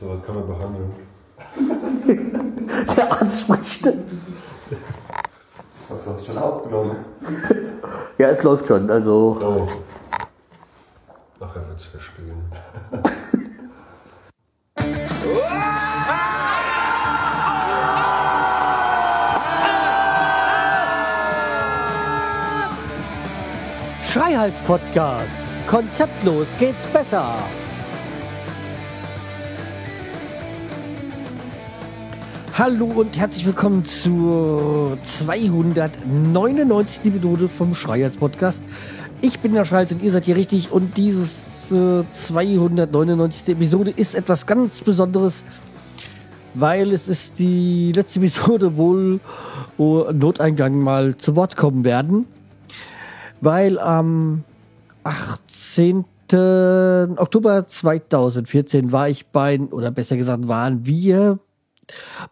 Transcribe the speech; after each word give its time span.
Sowas 0.00 0.24
kann 0.24 0.34
man 0.34 0.46
behandeln. 0.48 0.90
Der 2.96 3.12
Arzt 3.12 3.40
spricht. 3.42 3.84
Du 3.84 3.92
hast 6.06 6.24
schon 6.24 6.38
aufgenommen. 6.38 6.96
Ja, 8.16 8.28
es 8.30 8.42
läuft 8.42 8.66
schon. 8.66 8.90
Also 8.90 9.36
Oh. 9.42 9.68
Nachher 11.38 11.68
wird's 11.68 11.84
verspielen. 11.84 12.42
Schreihals 24.04 24.58
Podcast. 24.60 25.38
Konzeptlos 25.68 26.56
geht's 26.58 26.86
besser. 26.86 27.34
Hallo 32.60 32.84
und 32.84 33.18
herzlich 33.18 33.46
willkommen 33.46 33.86
zur 33.86 34.98
299. 35.00 37.06
Episode 37.06 37.48
vom 37.48 37.74
Schreihals 37.74 38.18
Podcast. 38.18 38.66
Ich 39.22 39.40
bin 39.40 39.54
der 39.54 39.64
Schreihals 39.64 39.92
und 39.92 40.02
ihr 40.02 40.10
seid 40.10 40.26
hier 40.26 40.36
richtig 40.36 40.70
und 40.70 40.98
dieses 40.98 41.72
äh, 41.72 42.04
299. 42.06 43.56
Episode 43.56 43.92
ist 43.92 44.14
etwas 44.14 44.46
ganz 44.46 44.82
Besonderes, 44.82 45.42
weil 46.52 46.92
es 46.92 47.08
ist 47.08 47.38
die 47.38 47.92
letzte 47.92 48.18
Episode 48.18 48.76
wohl, 48.76 49.20
wo 49.78 50.12
Noteingang 50.12 50.80
mal 50.80 51.16
zu 51.16 51.36
Wort 51.36 51.56
kommen 51.56 51.86
werden 51.86 52.26
weil 53.40 53.78
am 53.78 54.44
18. 55.04 56.04
Oktober 57.16 57.66
2014 57.66 58.92
war 58.92 59.08
ich 59.08 59.26
bei, 59.28 59.58
oder 59.58 59.90
besser 59.90 60.18
gesagt 60.18 60.46
waren 60.46 60.84
wir 60.84 61.38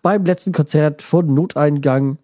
beim 0.02 0.24
letzten 0.24 0.52
Konzert 0.52 1.02
von 1.02 1.32
Noteingang 1.32 2.18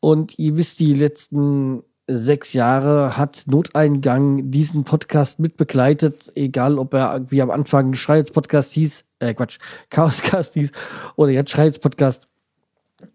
und 0.00 0.38
ihr 0.38 0.56
wisst, 0.56 0.80
die 0.80 0.94
letzten 0.94 1.82
sechs 2.06 2.52
Jahre 2.52 3.16
hat 3.16 3.44
Noteingang 3.46 4.50
diesen 4.50 4.84
Podcast 4.84 5.40
mitbegleitet, 5.40 6.32
egal 6.34 6.78
ob 6.78 6.94
er 6.94 7.12
irgendwie 7.14 7.40
am 7.40 7.50
Anfang 7.50 7.94
Schreihals 7.94 8.30
Podcast 8.30 8.72
hieß, 8.72 9.04
äh 9.20 9.34
Quatsch, 9.34 9.58
Chaoscast 9.90 10.54
hieß 10.54 10.72
oder 11.16 11.30
jetzt 11.30 11.50
Schreihals 11.50 11.78
Podcast 11.78 12.28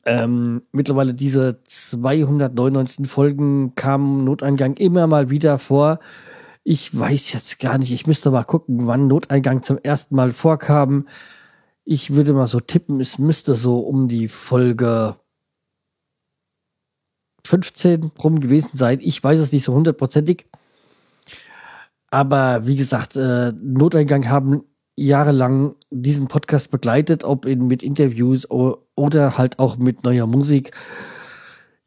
ähm, 0.05 0.63
mittlerweile 0.71 1.13
diese 1.13 1.63
299 1.63 3.07
Folgen 3.07 3.75
kam 3.75 4.23
Noteingang 4.23 4.75
immer 4.75 5.07
mal 5.07 5.29
wieder 5.29 5.57
vor. 5.57 5.99
Ich 6.63 6.97
weiß 6.97 7.33
jetzt 7.33 7.59
gar 7.59 7.77
nicht, 7.77 7.91
ich 7.91 8.07
müsste 8.07 8.31
mal 8.31 8.43
gucken, 8.43 8.87
wann 8.87 9.07
Noteingang 9.07 9.63
zum 9.63 9.77
ersten 9.77 10.15
Mal 10.15 10.31
vorkam. 10.31 11.07
Ich 11.91 12.13
würde 12.13 12.33
mal 12.33 12.45
so 12.45 12.59
tippen, 12.59 12.99
es 12.99 13.17
müsste 13.17 13.55
so 13.55 13.79
um 13.79 14.07
die 14.07 14.27
Folge 14.27 15.15
15 17.47 18.11
rum 18.23 18.39
gewesen 18.39 18.77
sein. 18.77 18.99
Ich 19.01 19.23
weiß 19.23 19.39
es 19.39 19.51
nicht 19.51 19.63
so 19.63 19.73
hundertprozentig. 19.73 20.45
Aber 22.11 22.67
wie 22.67 22.75
gesagt, 22.75 23.15
äh, 23.15 23.53
Noteingang 23.59 24.29
haben 24.29 24.65
jahrelang 24.95 25.73
diesen 25.89 26.27
Podcast 26.27 26.69
begleitet, 26.69 27.23
ob 27.23 27.47
in, 27.47 27.65
mit 27.65 27.81
Interviews 27.81 28.47
oder 28.51 29.39
halt 29.39 29.57
auch 29.57 29.77
mit 29.77 30.03
neuer 30.03 30.27
Musik. 30.27 30.69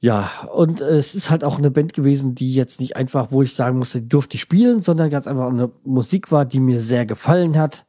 Ja, 0.00 0.28
und 0.53 0.81
äh, 0.81 0.97
es 0.98 1.14
ist 1.14 1.31
halt 1.31 1.44
auch 1.44 1.59
eine 1.59 1.70
Band 1.70 1.94
gewesen, 1.94 2.34
die 2.34 2.53
jetzt 2.53 2.81
nicht 2.81 2.97
einfach, 2.97 3.31
wo 3.31 3.42
ich 3.42 3.55
sagen 3.55 3.78
musste, 3.78 4.03
die 4.03 4.09
durfte 4.09 4.34
ich 4.34 4.41
spielen, 4.41 4.81
sondern 4.81 5.11
ganz 5.11 5.28
einfach 5.28 5.48
eine 5.48 5.70
Musik 5.84 6.33
war, 6.33 6.44
die 6.44 6.59
mir 6.59 6.81
sehr 6.81 7.06
gefallen 7.06 7.56
hat. 7.56 7.87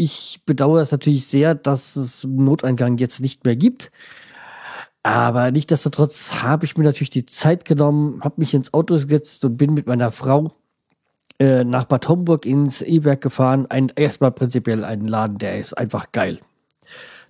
Ich 0.00 0.42
bedauere 0.46 0.80
es 0.80 0.92
natürlich 0.92 1.26
sehr, 1.26 1.56
dass 1.56 1.96
es 1.96 2.22
Noteingang 2.22 2.98
jetzt 2.98 3.20
nicht 3.20 3.44
mehr 3.44 3.56
gibt. 3.56 3.90
Aber 5.02 5.50
nichtsdestotrotz 5.50 6.40
habe 6.40 6.66
ich 6.66 6.76
mir 6.76 6.84
natürlich 6.84 7.10
die 7.10 7.24
Zeit 7.24 7.64
genommen, 7.64 8.20
habe 8.22 8.36
mich 8.36 8.54
ins 8.54 8.72
Auto 8.72 8.94
gesetzt 8.94 9.44
und 9.44 9.56
bin 9.56 9.74
mit 9.74 9.88
meiner 9.88 10.12
Frau 10.12 10.52
äh, 11.40 11.64
nach 11.64 11.84
Bad 11.86 12.08
Homburg 12.08 12.46
ins 12.46 12.80
E-Werk 12.80 13.22
gefahren. 13.22 13.66
Ein, 13.70 13.90
erstmal 13.96 14.30
prinzipiell 14.30 14.84
ein 14.84 15.04
Laden, 15.04 15.38
der 15.38 15.58
ist 15.58 15.76
einfach 15.76 16.12
geil. 16.12 16.38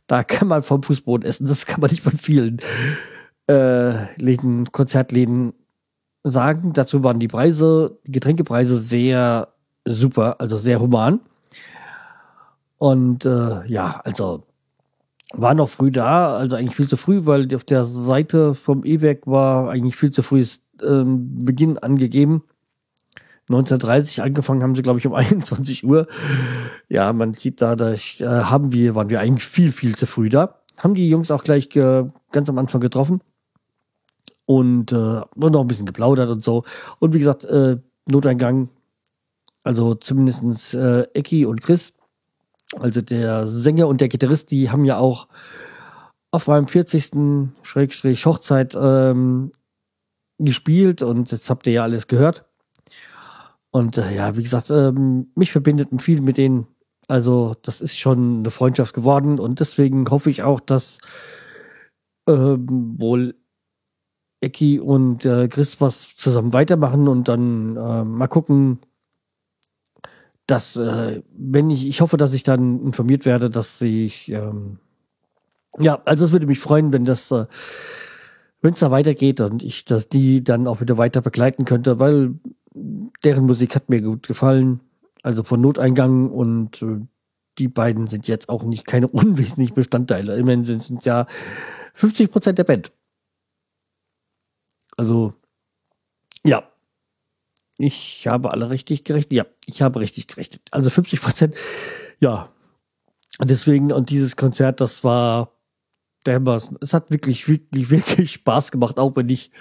Da 0.07 0.23
kann 0.23 0.49
man 0.49 0.63
vom 0.63 0.83
Fußboden 0.83 1.27
essen. 1.27 1.47
Das 1.47 1.65
kann 1.65 1.81
man 1.81 1.91
nicht 1.91 2.03
von 2.03 2.19
vielen 2.19 2.59
äh, 3.47 4.15
Läden, 4.21 4.71
Konzertläden 4.73 5.55
sagen. 6.23 6.75
Dazu 6.75 7.03
waren 7.03 7.19
die 7.19 7.29
Preise, 7.29 7.99
die 8.07 8.13
Getränkepreise 8.13 8.77
sehr 8.77 9.49
super, 9.87 10.39
also 10.39 10.59
sehr 10.59 10.81
human. 10.81 11.21
Und 12.79 13.25
äh, 13.27 13.67
ja, 13.67 14.01
also 14.05 14.45
war 15.35 15.55
noch 15.55 15.69
früh 15.69 15.91
da, 15.91 16.37
also 16.37 16.57
eigentlich 16.57 16.77
viel 16.77 16.89
zu 16.89 16.97
früh, 16.97 17.27
weil 17.27 17.55
auf 17.55 17.65
der 17.65 17.85
Seite 17.85 18.55
vom 18.55 18.85
E-Werk 18.85 19.27
war 19.27 19.71
eigentlich 19.71 19.97
viel 19.97 20.11
zu 20.11 20.23
früh 20.23 20.45
ähm, 20.83 21.45
Beginn 21.45 21.77
angegeben. 21.79 22.45
1930 23.49 24.23
angefangen 24.23 24.63
haben 24.63 24.75
sie, 24.75 24.83
glaube 24.83 24.99
ich, 24.99 25.07
um 25.07 25.15
21 25.15 25.85
Uhr. 25.85 26.07
Ja, 26.89 27.13
man 27.13 27.35
sieht 27.35 27.61
da, 27.61 27.77
da 27.77 27.93
äh, 27.93 28.25
haben 28.25 28.73
wir, 28.73 28.95
waren 28.95 29.11
wir 29.11 29.21
eigentlich 29.21 29.45
viel, 29.45 29.73
viel 29.73 29.97
zu 29.97 30.07
früh 30.07 30.29
da. 30.29 30.61
Haben 30.79 30.95
die 30.95 31.09
Jungs 31.09 31.31
auch 31.31 31.43
gleich 31.43 31.69
ganz 31.71 32.49
am 32.49 32.59
Anfang 32.59 32.81
getroffen 32.81 33.21
und, 34.47 34.93
äh, 34.93 35.21
noch 35.35 35.61
ein 35.61 35.67
bisschen 35.67 35.87
geplaudert 35.87 36.31
und 36.31 36.43
so. 36.43 36.65
Und 37.01 37.13
wie 37.13 37.19
gesagt, 37.19 37.45
äh, 37.45 37.77
Noteingang, 38.07 38.71
also 39.63 39.95
zumindestens 39.95 40.73
äh, 40.73 41.07
Ecki 41.13 41.45
und 41.45 41.61
Chris, 41.61 41.93
also 42.81 43.01
der 43.01 43.47
Sänger 43.47 43.89
und 43.89 44.01
der 44.01 44.09
Gitarrist, 44.09 44.51
die 44.51 44.71
haben 44.71 44.85
ja 44.85 44.99
auch 44.99 45.29
auf 46.31 46.47
meinem 46.47 46.69
40. 46.69 47.51
Schrägstrich 47.63 48.27
Hochzeit 48.27 48.77
ähm, 48.79 49.51
gespielt 50.39 51.03
und 51.03 51.33
jetzt 51.33 51.49
habt 51.49 51.67
ihr 51.67 51.73
ja 51.73 51.83
alles 51.83 52.07
gehört. 52.07 52.45
Und 53.71 53.99
äh, 53.99 54.15
ja, 54.15 54.37
wie 54.37 54.43
gesagt, 54.43 54.71
ähm, 54.71 55.31
mich 55.35 55.53
verbindet 55.53 55.89
viel 56.01 56.21
mit 56.21 56.37
denen. 56.37 56.67
Also, 57.07 57.55
das 57.63 57.81
ist 57.81 57.99
schon 57.99 58.41
eine 58.41 58.51
Freundschaft 58.51 58.95
geworden 58.95 59.39
und 59.39 59.61
deswegen 59.61 60.09
hoffe 60.11 60.31
ich 60.31 60.43
auch, 60.43 60.61
dass 60.61 60.99
ähm, 62.29 62.97
wohl 62.99 63.35
Ecki 64.41 64.79
und 64.79 65.25
äh, 65.25 65.49
Chris 65.49 65.81
was 65.81 66.15
zusammen 66.17 66.53
weitermachen 66.53 67.09
und 67.09 67.29
dann 67.29 67.77
äh, 67.77 68.05
mal 68.05 68.29
gucken, 68.29 68.81
dass, 70.49 70.77
äh, 70.77 71.23
wenn 71.37 71.69
ich, 71.69 71.87
ich 71.87 72.01
hoffe, 72.01 72.17
dass 72.17 72.33
ich 72.33 72.43
dann 72.43 72.81
informiert 72.83 73.27
werde, 73.27 73.51
dass 73.51 73.81
ich, 73.83 74.33
ähm, 74.33 74.79
ja, 75.79 76.01
also 76.07 76.25
es 76.25 76.33
würde 76.33 76.47
mich 76.47 76.59
freuen, 76.59 76.93
wenn 76.93 77.05
das, 77.05 77.31
äh, 77.31 77.47
wenn 78.63 78.73
es 78.73 78.81
da 78.81 78.91
weitergeht 78.91 79.41
und 79.43 79.63
ich 79.63 79.85
das 79.85 80.09
die 80.09 80.43
dann 80.43 80.67
auch 80.67 80.81
wieder 80.81 80.97
weiter 80.97 81.21
begleiten 81.21 81.67
könnte, 81.67 82.01
weil 82.01 82.35
deren 83.25 83.45
Musik 83.45 83.75
hat 83.75 83.91
mir 83.91 84.01
gut 84.01 84.27
gefallen. 84.27 84.81
Also 85.23 85.43
von 85.45 85.61
Noteingang 85.61 86.31
und 86.31 86.81
äh, 86.81 87.01
die 87.59 87.69
beiden 87.69 88.07
sind 88.07 88.27
jetzt 88.27 88.49
auch 88.49 88.63
nicht 88.63 88.87
keine 88.87 89.09
unwesentlichen 89.09 89.75
Bestandteile. 89.75 90.37
Immerhin 90.39 90.65
sind 90.65 90.81
es 90.81 91.05
ja 91.05 91.27
50 91.93 92.33
Prozent 92.33 92.59
der 92.59 92.65
Band. 92.65 92.91
Also, 94.97 95.35
ja. 96.43 96.65
Ich 97.79 98.27
habe 98.27 98.53
alle 98.53 98.71
richtig 98.71 99.05
gerechnet. 99.05 99.33
Ja, 99.33 99.47
ich 99.67 99.83
habe 99.83 100.01
richtig 100.01 100.27
gerechnet. 100.27 100.63
Also 100.73 100.91
50 100.91 101.23
Prozent. 101.23 101.55
Ja. 102.21 102.51
Und 103.39 103.51
deswegen, 103.51 103.93
und 103.93 104.11
dieses 104.11 104.37
Konzert, 104.37 104.81
das 104.81 105.05
war 105.05 105.53
dermaßen, 106.27 106.77
es 106.81 106.93
hat 106.93 107.11
wirklich, 107.11 107.49
wirklich, 107.49 107.91
wirklich 107.91 108.33
Spaß 108.33 108.73
gemacht, 108.73 108.99
auch 108.99 109.15
wenn 109.15 109.29
ich, 109.29 109.53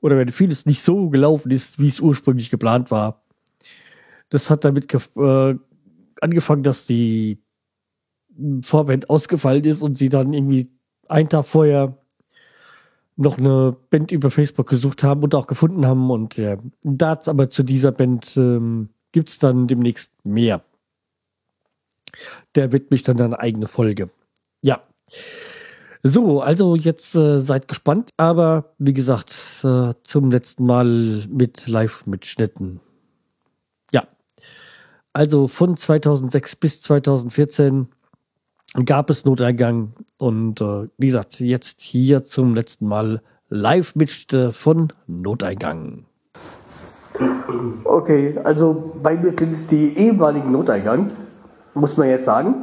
oder 0.00 0.16
wenn 0.16 0.30
vieles 0.30 0.64
nicht 0.64 0.80
so 0.80 1.10
gelaufen 1.10 1.50
ist, 1.50 1.78
wie 1.78 1.88
es 1.88 2.00
ursprünglich 2.00 2.50
geplant 2.50 2.90
war. 2.90 3.22
Das 4.30 4.48
hat 4.48 4.64
damit 4.64 4.92
äh, 5.16 5.54
angefangen, 6.20 6.62
dass 6.62 6.86
die 6.86 7.42
Vorband 8.62 9.10
ausgefallen 9.10 9.64
ist 9.64 9.82
und 9.82 9.98
sie 9.98 10.08
dann 10.08 10.32
irgendwie 10.32 10.70
einen 11.08 11.28
Tag 11.28 11.46
vorher 11.46 11.98
noch 13.16 13.38
eine 13.38 13.76
Band 13.90 14.12
über 14.12 14.30
Facebook 14.30 14.68
gesucht 14.68 15.02
haben 15.02 15.22
und 15.22 15.34
auch 15.34 15.46
gefunden 15.46 15.86
haben. 15.86 16.10
Und 16.10 16.38
äh, 16.38 16.58
da 16.82 17.18
aber 17.26 17.50
zu 17.50 17.62
dieser 17.62 17.92
Band 17.92 18.36
ähm, 18.36 18.90
gibt 19.12 19.30
es 19.30 19.38
dann 19.38 19.66
demnächst 19.66 20.12
mehr. 20.24 20.62
Der 22.54 22.72
widmet 22.72 22.90
mich 22.90 23.02
dann 23.02 23.20
eine 23.20 23.40
eigene 23.40 23.66
Folge. 23.66 24.10
Ja. 24.62 24.82
So, 26.02 26.40
also 26.40 26.76
jetzt 26.76 27.14
äh, 27.16 27.40
seid 27.40 27.68
gespannt, 27.68 28.10
aber 28.16 28.74
wie 28.78 28.92
gesagt, 28.92 29.32
äh, 29.64 29.92
zum 30.02 30.30
letzten 30.30 30.66
Mal 30.66 31.24
mit 31.28 31.66
Live-Mitschnitten. 31.66 32.80
Ja. 33.92 34.06
Also 35.12 35.48
von 35.48 35.76
2006 35.76 36.56
bis 36.56 36.82
2014 36.82 37.88
gab 38.84 39.10
es 39.10 39.24
Noteingang 39.24 39.94
und 40.18 40.60
äh, 40.60 40.88
wie 40.98 41.06
gesagt, 41.06 41.40
jetzt 41.40 41.80
hier 41.80 42.24
zum 42.24 42.54
letzten 42.54 42.88
Mal 42.88 43.20
Live-Mitschnitte 43.48 44.52
von 44.52 44.92
Noteingang. 45.06 46.04
Okay, 47.84 48.38
also 48.44 48.92
bei 49.02 49.16
mir 49.16 49.32
sind 49.32 49.52
es 49.52 49.66
die 49.66 49.96
ehemaligen 49.96 50.52
Noteingang, 50.52 51.10
muss 51.74 51.96
man 51.96 52.08
jetzt 52.08 52.24
sagen. 52.24 52.54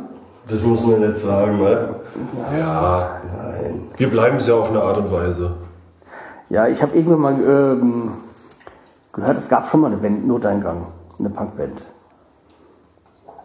Das 0.47 0.61
muss 0.61 0.85
man 0.85 0.99
nicht 0.99 1.17
sagen, 1.17 1.57
ne? 1.57 1.95
Ja, 2.59 3.21
Nein. 3.37 3.81
wir 3.95 4.09
bleiben 4.09 4.35
es 4.37 4.47
ja 4.47 4.55
auf 4.55 4.69
eine 4.69 4.81
Art 4.81 4.97
und 4.97 5.11
Weise. 5.11 5.55
Ja, 6.49 6.67
ich 6.67 6.81
habe 6.81 6.95
irgendwann 6.95 7.19
mal 7.19 7.33
ähm, 7.81 8.11
gehört, 9.13 9.37
es 9.37 9.47
gab 9.47 9.67
schon 9.67 9.79
mal 9.81 9.87
eine 9.87 9.97
Band, 9.97 10.27
Noteingang, 10.27 10.85
eine 11.17 11.29
Punkband. 11.29 11.81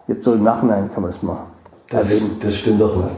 Jetzt 0.08 0.24
so 0.24 0.34
im 0.34 0.42
Nachhinein 0.42 0.90
kann 0.90 1.02
man 1.02 1.12
das 1.12 1.22
mal 1.22 1.38
Das, 1.88 2.10
erwähnen. 2.10 2.36
das 2.40 2.54
stimmt 2.56 2.80
doch 2.80 2.96
nicht. 2.96 3.16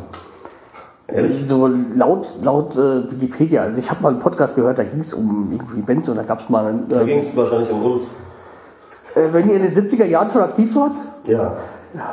Ehrlich? 1.12 1.44
So 1.46 1.66
laut, 1.94 2.34
laut 2.42 2.76
äh, 2.76 3.10
Wikipedia, 3.10 3.62
also 3.62 3.78
ich 3.78 3.90
habe 3.90 4.02
mal 4.02 4.10
einen 4.10 4.18
Podcast 4.20 4.54
gehört, 4.54 4.78
da 4.78 4.84
ging 4.84 5.00
es 5.00 5.12
um 5.14 5.48
irgendwie 5.52 5.82
Bands 5.82 6.08
und 6.08 6.16
da 6.16 6.22
gab 6.22 6.40
es 6.40 6.48
mal, 6.48 6.74
Da 6.88 7.00
äh, 7.00 7.04
ging 7.04 7.18
es 7.18 7.36
wahrscheinlich 7.36 7.70
um 7.70 7.84
uns. 7.84 8.02
äh, 9.14 9.32
wenn 9.32 9.48
ihr 9.50 9.56
in 9.56 9.72
den 9.72 9.74
70er 9.74 10.04
Jahren 10.06 10.30
schon 10.30 10.42
aktiv 10.42 10.74
wart, 10.76 10.96
Ja, 11.26 11.56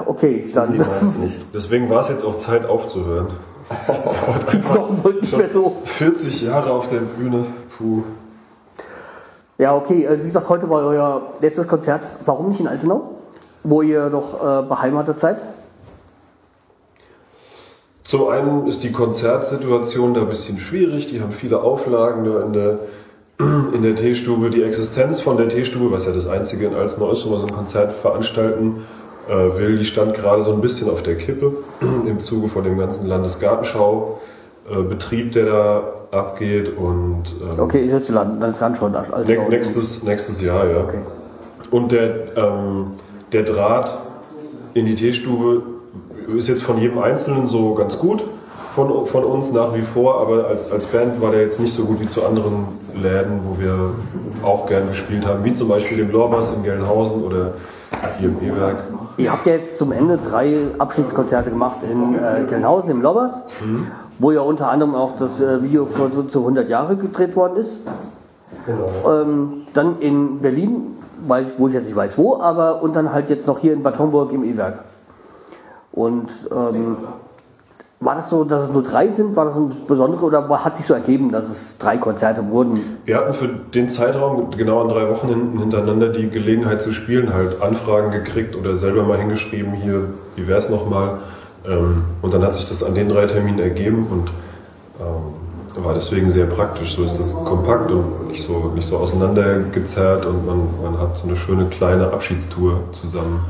okay, 0.06 0.50
dann. 0.54 0.80
Deswegen 1.54 1.90
war 1.90 2.02
es 2.02 2.10
jetzt 2.10 2.26
auch 2.26 2.36
Zeit 2.38 2.66
aufzuhören. 2.66 3.28
Es 3.70 4.02
dauert 4.02 4.50
einfach 4.50 4.90
nicht 5.22 5.38
mehr 5.38 5.50
so. 5.52 5.76
40 5.84 6.44
Jahre 6.44 6.72
auf 6.72 6.88
der 6.88 7.00
Bühne. 7.02 7.46
Puh. 7.78 8.02
Ja, 9.58 9.76
okay, 9.76 10.06
äh, 10.06 10.20
wie 10.22 10.28
gesagt, 10.28 10.48
heute 10.48 10.70
war 10.70 10.86
euer 10.86 11.22
letztes 11.42 11.68
Konzert. 11.68 12.02
Warum 12.26 12.50
nicht 12.50 12.62
in 12.62 12.68
Alzenau? 12.68 13.16
Wo 13.64 13.82
ihr 13.82 14.10
doch 14.10 14.62
äh, 14.64 14.64
beheimatet 14.68 15.20
seid? 15.20 15.38
Zum 18.08 18.28
einen 18.30 18.66
ist 18.68 18.84
die 18.86 18.94
Konzertsituation 18.94 20.14
da 20.14 20.22
ein 20.22 20.30
bisschen 20.30 20.60
schwierig. 20.60 21.08
Die 21.08 21.20
haben 21.20 21.34
viele 21.34 21.62
Auflagen 21.62 22.24
da 22.24 22.42
in 22.42 22.54
der, 22.54 22.80
in 23.74 23.84
der 23.84 23.96
Teestube. 23.96 24.50
Die 24.50 24.64
Existenz 24.64 25.20
von 25.20 25.36
der 25.36 25.50
Teestube, 25.50 25.92
was 25.92 26.06
ja 26.06 26.14
das 26.14 26.26
einzige 26.26 26.68
in 26.68 26.74
Alzenau 26.74 27.12
ist, 27.12 27.26
wo 27.26 27.32
man 27.32 27.42
so 27.42 27.48
ein 27.48 27.52
Konzert 27.52 27.92
veranstalten 27.92 28.86
äh, 29.28 29.60
will, 29.60 29.78
die 29.78 29.84
stand 29.84 30.14
gerade 30.14 30.42
so 30.42 30.54
ein 30.54 30.62
bisschen 30.62 30.90
auf 30.90 31.04
der 31.04 31.18
Kippe 31.18 31.52
im 32.08 32.22
Zuge 32.22 32.48
von 32.48 32.64
dem 32.64 32.78
ganzen 32.78 33.08
Landesgartenschau-Betrieb, 33.08 35.34
der 35.34 35.46
da 35.46 35.84
abgeht. 36.12 36.78
Und 36.78 37.24
ähm, 37.42 37.60
Okay, 37.60 37.80
ich 37.80 37.92
jetzt 37.92 38.08
Land, 38.08 38.42
schon 38.78 38.96
Alzenau. 38.96 39.44
ne 39.44 39.50
nächstes, 39.50 40.04
nächstes 40.04 40.42
Jahr, 40.42 40.66
ja. 40.66 40.82
Okay. 40.82 41.00
Und 41.72 41.92
der, 41.92 42.38
ähm, 42.38 42.92
der 43.34 43.44
Draht 43.44 43.98
in 44.76 44.86
die 44.86 44.96
Teestube 44.96 45.76
ist 46.36 46.48
jetzt 46.48 46.64
von 46.64 46.78
jedem 46.78 47.00
Einzelnen 47.00 47.48
so 47.48 47.74
ganz 47.74 47.98
gut 47.98 48.24
von, 48.78 49.08
von 49.08 49.24
uns 49.24 49.52
nach 49.54 49.74
wie 49.74 49.82
vor, 49.82 50.22
aber 50.22 50.46
als, 50.46 50.72
als 50.72 50.86
Band 50.86 51.20
war 51.20 51.32
der 51.32 51.42
jetzt 51.42 51.60
nicht 51.60 51.74
so 51.74 51.86
gut 51.86 52.00
wie 52.00 52.08
zu 52.08 52.24
anderen 52.24 52.68
Läden, 52.94 53.40
wo 53.44 53.60
wir 53.60 53.74
auch 54.44 54.68
gern 54.68 54.88
gespielt 54.88 55.26
haben, 55.26 55.44
wie 55.44 55.56
zum 55.56 55.68
Beispiel 55.68 55.98
dem 55.98 56.12
Lorbas 56.12 56.54
in 56.54 56.62
Gelnhausen 56.62 57.24
oder 57.24 57.54
hier 58.20 58.30
im 58.30 58.38
E-Werk. 58.38 58.84
Ihr 59.18 59.32
habt 59.32 59.48
ja 59.48 59.54
jetzt 59.54 59.80
zum 59.80 59.92
Ende 59.92 60.20
drei 60.20 60.58
Abschiedskonzerte 60.78 61.50
gemacht 61.50 61.78
in 61.92 62.14
äh, 62.14 62.46
Gelnhausen 62.48 62.92
im 62.92 63.02
Lobbers, 63.02 63.42
wo 64.20 64.30
ja 64.30 64.42
unter 64.42 64.70
anderem 64.70 64.94
auch 64.94 65.16
das 65.16 65.42
äh, 65.42 65.64
Video 65.64 65.88
für, 65.88 66.12
so, 66.12 66.22
zu 66.22 66.42
100 66.42 66.70
Jahre 66.70 66.98
gedreht 66.98 67.36
worden 67.36 67.58
ist. 67.58 67.78
Genau. 68.68 69.22
Ähm, 69.22 69.64
dann 69.74 70.00
in 70.02 70.38
Berlin, 70.40 70.98
weiß, 71.26 71.48
wo 71.58 71.68
ich 71.68 71.74
jetzt 71.74 71.86
nicht 71.86 71.96
weiß 71.96 72.16
wo, 72.16 72.40
aber 72.40 72.84
und 72.84 72.96
dann 72.96 73.12
halt 73.12 73.32
jetzt 73.32 73.48
noch 73.48 73.58
hier 73.58 73.74
in 73.74 73.82
Bad 73.82 73.98
Homburg 73.98 74.32
im 74.34 74.44
E-Werk. 74.44 74.84
Und 75.98 76.30
ähm, 76.52 76.98
war 78.00 78.14
das 78.14 78.30
so, 78.30 78.44
dass 78.44 78.66
es 78.66 78.70
nur 78.72 78.84
drei 78.84 79.08
sind? 79.10 79.36
War 79.36 79.46
das 79.46 79.56
ein 79.56 79.72
Besondere 79.88 80.24
oder 80.24 80.48
hat 80.64 80.78
sich 80.78 80.86
so 80.86 80.94
ergeben, 80.94 81.32
dass 81.32 81.50
es 81.50 81.80
drei 81.80 81.98
Konzerte 81.98 82.48
wurden? 82.52 82.80
Wir 83.06 83.18
hatten 83.18 83.34
für 83.34 83.48
den 83.48 83.90
Zeitraum 83.90 84.52
genau 84.56 84.82
an 84.82 84.90
drei 84.90 85.10
Wochen 85.10 85.28
hin- 85.28 85.58
hintereinander 85.58 86.10
die 86.10 86.30
Gelegenheit 86.30 86.84
zu 86.84 86.94
spielen, 86.94 87.34
halt 87.34 87.60
Anfragen 87.64 88.12
gekriegt 88.12 88.56
oder 88.56 88.76
selber 88.76 89.02
mal 89.04 89.18
hingeschrieben, 89.18 89.74
hier, 89.74 90.04
wie 90.36 90.48
wäre 90.48 90.60
es 90.60 90.70
nochmal? 90.70 91.18
Ähm, 91.66 92.04
und 92.22 92.32
dann 92.32 92.44
hat 92.44 92.54
sich 92.54 92.68
das 92.68 92.84
an 92.84 92.94
den 92.94 93.10
drei 93.10 93.26
Terminen 93.26 93.58
ergeben 93.58 94.06
und 94.12 94.30
ähm, 95.00 95.84
war 95.84 95.96
deswegen 95.96 96.30
sehr 96.30 96.46
praktisch. 96.46 96.96
So 96.96 97.04
ist 97.04 97.18
das 97.18 97.44
kompakt 97.44 97.92
und 97.92 98.28
nicht 98.28 98.46
so, 98.46 98.72
nicht 98.76 98.86
so 98.86 98.98
auseinandergezerrt 98.98 100.28
und 100.28 100.46
man, 100.46 100.70
man 100.84 101.00
hat 101.00 101.18
so 101.18 101.26
eine 101.28 101.36
schöne 101.36 101.66
kleine 101.66 102.14
Abschiedstour 102.14 102.82
zusammen. 102.92 103.42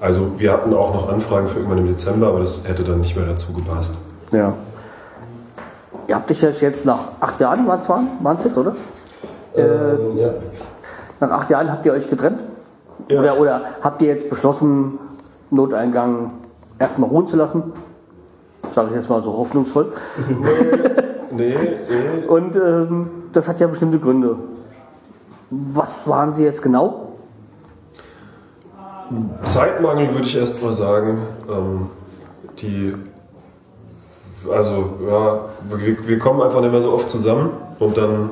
Also 0.00 0.38
wir 0.38 0.52
hatten 0.52 0.74
auch 0.74 0.94
noch 0.94 1.08
Anfragen 1.08 1.48
für 1.48 1.58
irgendwann 1.58 1.78
im 1.78 1.86
Dezember, 1.86 2.28
aber 2.28 2.40
das 2.40 2.66
hätte 2.66 2.82
dann 2.82 3.00
nicht 3.00 3.16
mehr 3.16 3.26
dazu 3.26 3.52
gepasst. 3.52 3.92
Ja. 4.32 4.54
Ihr 6.06 6.14
habt 6.14 6.28
dich 6.28 6.42
ja 6.42 6.50
jetzt 6.50 6.84
nach 6.84 7.00
acht 7.20 7.40
Jahren, 7.40 7.66
waren 7.66 8.36
es 8.36 8.44
jetzt, 8.44 8.56
oder? 8.56 8.76
Ähm, 9.56 10.16
ja. 10.16 10.28
Nach 11.20 11.30
acht 11.30 11.50
Jahren 11.50 11.70
habt 11.70 11.86
ihr 11.86 11.92
euch 11.92 12.08
getrennt? 12.10 12.40
Ja. 13.08 13.20
Oder, 13.20 13.40
oder 13.40 13.62
habt 13.82 14.02
ihr 14.02 14.08
jetzt 14.08 14.28
beschlossen, 14.28 14.98
Noteingang 15.50 16.32
erstmal 16.78 17.08
ruhen 17.08 17.26
zu 17.26 17.36
lassen? 17.36 17.72
Sage 18.74 18.88
ich 18.90 18.96
jetzt 18.96 19.08
mal 19.08 19.22
so 19.22 19.32
hoffnungsvoll. 19.32 19.92
Nee, 21.30 21.54
nee. 21.56 22.26
Und 22.28 22.56
ähm, 22.56 23.08
das 23.32 23.48
hat 23.48 23.60
ja 23.60 23.66
bestimmte 23.66 23.98
Gründe. 23.98 24.36
Was 25.50 26.08
waren 26.08 26.32
sie 26.34 26.44
jetzt 26.44 26.62
genau? 26.62 27.13
Zeitmangel 29.46 30.12
würde 30.12 30.26
ich 30.26 30.36
erst 30.36 30.62
mal 30.62 30.72
sagen. 30.72 31.18
Ähm, 31.50 31.86
die, 32.58 32.94
also 34.50 34.94
ja, 35.06 35.40
wir, 35.68 36.08
wir 36.08 36.18
kommen 36.18 36.42
einfach 36.42 36.60
nicht 36.60 36.72
mehr 36.72 36.82
so 36.82 36.92
oft 36.92 37.08
zusammen 37.08 37.50
und 37.78 37.96
dann, 37.96 38.30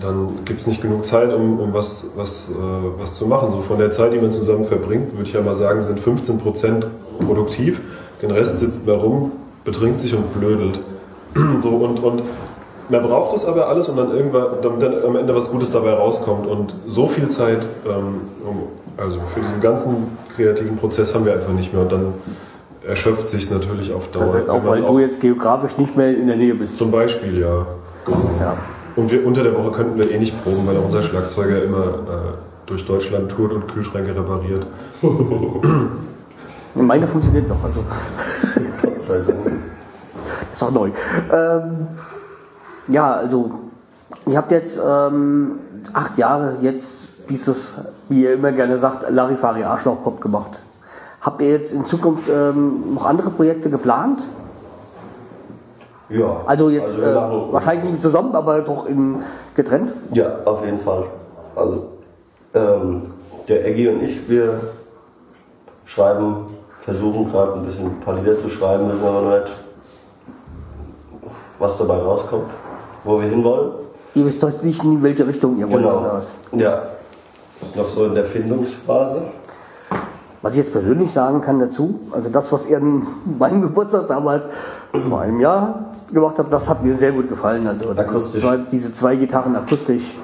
dann 0.00 0.44
gibt 0.44 0.60
es 0.60 0.66
nicht 0.66 0.82
genug 0.82 1.06
Zeit, 1.06 1.32
um, 1.32 1.60
um 1.60 1.72
was, 1.72 2.10
was, 2.16 2.50
äh, 2.50 2.54
was 2.98 3.14
zu 3.14 3.26
machen. 3.26 3.50
So 3.50 3.60
von 3.60 3.78
der 3.78 3.90
Zeit, 3.90 4.12
die 4.12 4.18
man 4.18 4.32
zusammen 4.32 4.64
verbringt, 4.64 5.12
würde 5.12 5.24
ich 5.24 5.32
ja 5.32 5.40
mal 5.40 5.54
sagen, 5.54 5.82
sind 5.82 6.00
15 6.00 6.38
Prozent 6.38 6.86
produktiv. 7.24 7.80
Den 8.20 8.30
Rest 8.30 8.58
sitzt 8.58 8.86
man 8.86 8.96
rum, 8.96 9.32
betrinkt 9.64 10.00
sich 10.00 10.14
und 10.14 10.32
blödelt. 10.38 10.80
so 11.58 11.70
und, 11.70 12.02
und 12.02 12.22
man 12.88 13.02
braucht 13.02 13.36
es 13.36 13.46
aber 13.46 13.68
alles 13.68 13.88
und 13.88 13.96
dann 13.96 14.10
irgendwann, 14.14 14.46
damit 14.60 14.82
dann 14.82 15.04
am 15.04 15.16
Ende 15.16 15.34
was 15.34 15.50
Gutes 15.50 15.72
dabei 15.72 15.94
rauskommt. 15.94 16.46
Und 16.46 16.74
so 16.86 17.06
viel 17.06 17.28
Zeit, 17.28 17.66
ähm, 17.86 18.20
also 18.96 19.20
für 19.20 19.40
diesen 19.40 19.60
ganzen 19.60 20.16
kreativen 20.34 20.76
Prozess 20.76 21.14
haben 21.14 21.24
wir 21.24 21.32
einfach 21.34 21.52
nicht 21.52 21.72
mehr. 21.72 21.82
Und 21.82 21.92
dann 21.92 22.14
erschöpft 22.86 23.28
sich 23.28 23.50
natürlich 23.50 23.92
auf 23.92 24.10
Dauer. 24.10 24.26
Das 24.26 24.34
jetzt 24.34 24.50
auch, 24.50 24.64
weil 24.64 24.82
du 24.82 24.98
jetzt 24.98 25.20
geografisch 25.20 25.78
nicht 25.78 25.96
mehr 25.96 26.16
in 26.16 26.26
der 26.26 26.36
Nähe 26.36 26.54
bist. 26.54 26.76
zum 26.76 26.90
Beispiel, 26.90 27.38
ja. 27.40 27.66
Ja. 28.40 28.56
Und 28.96 29.10
wir 29.10 29.24
unter 29.26 29.42
der 29.42 29.56
Woche 29.56 29.70
könnten 29.70 29.98
wir 29.98 30.10
eh 30.10 30.18
nicht 30.18 30.42
proben, 30.42 30.66
weil 30.66 30.76
unser 30.76 31.02
Schlagzeuger 31.02 31.62
immer 31.62 31.84
äh, 31.84 32.66
durch 32.66 32.84
Deutschland 32.84 33.30
tourt 33.30 33.52
und 33.52 33.68
Kühlschränke 33.68 34.14
repariert. 34.14 34.66
Meine 36.74 37.06
funktioniert 37.06 37.48
noch, 37.48 37.62
also 37.62 37.84
ist 40.52 40.62
auch 40.62 40.70
neu. 40.70 40.90
Ähm, 41.32 41.86
ja, 42.88 43.12
also 43.12 43.50
ihr 44.26 44.36
habt 44.36 44.50
jetzt 44.50 44.80
ähm, 44.84 45.58
acht 45.92 46.16
Jahre 46.18 46.56
jetzt 46.62 47.08
dieses, 47.28 47.74
wie 48.12 48.24
ihr 48.24 48.34
immer 48.34 48.52
gerne 48.52 48.76
sagt, 48.76 49.10
Larifari 49.10 49.64
Arschloch-Pop 49.64 50.20
gemacht. 50.20 50.62
Habt 51.22 51.40
ihr 51.40 51.48
jetzt 51.48 51.72
in 51.72 51.86
Zukunft 51.86 52.28
ähm, 52.28 52.94
noch 52.94 53.06
andere 53.06 53.30
Projekte 53.30 53.70
geplant? 53.70 54.20
Ja. 56.10 56.42
Also 56.46 56.68
jetzt 56.68 57.00
wir 57.00 57.08
äh, 57.08 57.52
wahrscheinlich 57.52 57.90
nicht 57.90 58.02
zusammen, 58.02 58.34
aber 58.34 58.60
doch 58.60 58.86
in, 58.86 59.22
getrennt? 59.54 59.92
Ja, 60.12 60.40
auf 60.44 60.62
jeden 60.64 60.80
Fall. 60.80 61.04
Also, 61.56 61.84
ähm, 62.54 63.02
der 63.48 63.66
Eggy 63.66 63.88
und 63.88 64.02
ich, 64.02 64.28
wir 64.28 64.60
schreiben, 65.86 66.44
versuchen 66.80 67.30
gerade 67.30 67.54
ein 67.54 67.66
bisschen 67.66 67.86
ein 67.86 68.00
paar 68.00 68.14
Lieder 68.16 68.38
zu 68.38 68.50
schreiben, 68.50 68.90
wissen 68.90 69.06
aber 69.06 69.22
noch 69.22 69.30
nicht, 69.30 69.56
was 71.58 71.78
dabei 71.78 71.96
rauskommt, 71.96 72.50
wo 73.04 73.20
wir 73.20 73.28
hinwollen. 73.28 73.72
Ihr 74.14 74.26
wisst 74.26 74.42
doch 74.42 74.62
nicht, 74.62 74.84
in 74.84 75.02
welche 75.02 75.26
Richtung 75.26 75.56
ihr 75.58 75.70
wollt 75.70 75.82
Genau. 75.82 76.20
Ja. 76.52 76.82
Ist 77.62 77.76
noch 77.76 77.88
so 77.88 78.06
in 78.06 78.14
der 78.14 78.24
Findungsphase. 78.24 79.22
Was 80.42 80.54
ich 80.54 80.58
jetzt 80.64 80.72
persönlich 80.72 81.12
sagen 81.12 81.40
kann 81.40 81.60
dazu, 81.60 82.00
also 82.10 82.28
das, 82.28 82.50
was 82.50 82.66
ihr 82.66 82.78
an 82.78 83.06
meinem 83.38 83.62
Geburtstag 83.62 84.08
damals 84.08 84.44
vor 85.08 85.20
einem 85.20 85.40
Jahr 85.40 85.84
gemacht 86.12 86.34
habt, 86.38 86.52
das 86.52 86.68
hat 86.68 86.82
mir 86.82 86.96
sehr 86.96 87.12
gut 87.12 87.28
gefallen. 87.28 87.66
Also 87.66 87.94
das 87.94 88.06
Akustisch. 88.08 88.42
war 88.42 88.56
diese 88.58 88.92
zwei 88.92 89.14
Gitarren 89.16 89.54
akustisch. 89.56 90.16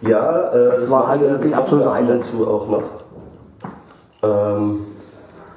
Ja, 0.00 0.48
äh, 0.50 0.70
Das 0.70 0.90
war 0.90 1.06
halt 1.06 1.20
wirklich 1.20 1.52
das 1.52 1.60
absolute 1.60 1.86
machen 1.86 2.08
wir 2.08 2.14
ab 2.14 2.20
und 2.22 2.22
Highlight. 2.22 2.24
zu 2.24 2.48
auch 2.48 2.68
noch. 2.68 2.82
Ähm, 4.22 4.78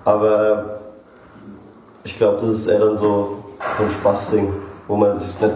aber 0.04 0.66
ich 2.04 2.18
glaube, 2.18 2.42
das 2.46 2.56
ist 2.56 2.68
eher 2.68 2.80
dann 2.80 2.98
so, 2.98 3.38
so 3.78 3.84
ein 3.84 3.90
Spaßding, 3.90 4.54
wo 4.88 4.98
man 4.98 5.18
sich 5.20 5.40
nicht 5.42 5.54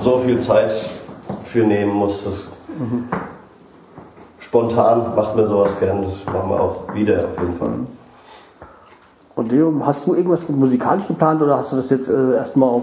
so 0.00 0.18
viel 0.18 0.40
Zeit 0.40 0.72
für 1.44 1.64
nehmen 1.64 1.92
muss. 1.92 2.24
Das 2.24 2.48
Spontan 4.52 5.16
macht 5.16 5.34
man 5.34 5.46
sowas 5.46 5.80
gern, 5.80 6.04
das 6.04 6.26
machen 6.26 6.50
wir 6.50 6.60
auch 6.60 6.94
wieder 6.94 7.24
auf 7.24 7.40
jeden 7.40 7.56
Fall. 7.56 7.70
Und 9.34 9.50
Leo, 9.50 9.72
hast 9.82 10.06
du 10.06 10.14
irgendwas 10.14 10.46
musikalisch 10.46 11.06
geplant 11.06 11.40
oder 11.40 11.56
hast 11.56 11.72
du 11.72 11.76
das 11.76 11.88
jetzt 11.88 12.10
äh, 12.10 12.34
erstmal 12.34 12.68
auf 12.68 12.82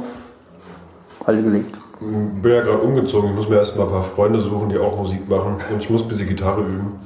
Halle 1.27 1.43
gelegt? 1.43 1.77
Ich 2.01 2.41
bin 2.41 2.51
ja 2.51 2.61
gerade 2.61 2.79
umgezogen. 2.79 3.29
Ich 3.29 3.35
muss 3.35 3.47
mir 3.47 3.57
erstmal 3.57 3.85
ein 3.85 3.93
paar 3.93 4.01
Freunde 4.01 4.39
suchen, 4.39 4.69
die 4.69 4.79
auch 4.79 4.97
Musik 4.97 5.29
machen. 5.29 5.57
Und 5.71 5.79
ich 5.79 5.91
muss 5.91 6.01
ein 6.01 6.07
bisschen 6.07 6.27
Gitarre 6.27 6.61
üben. 6.61 6.99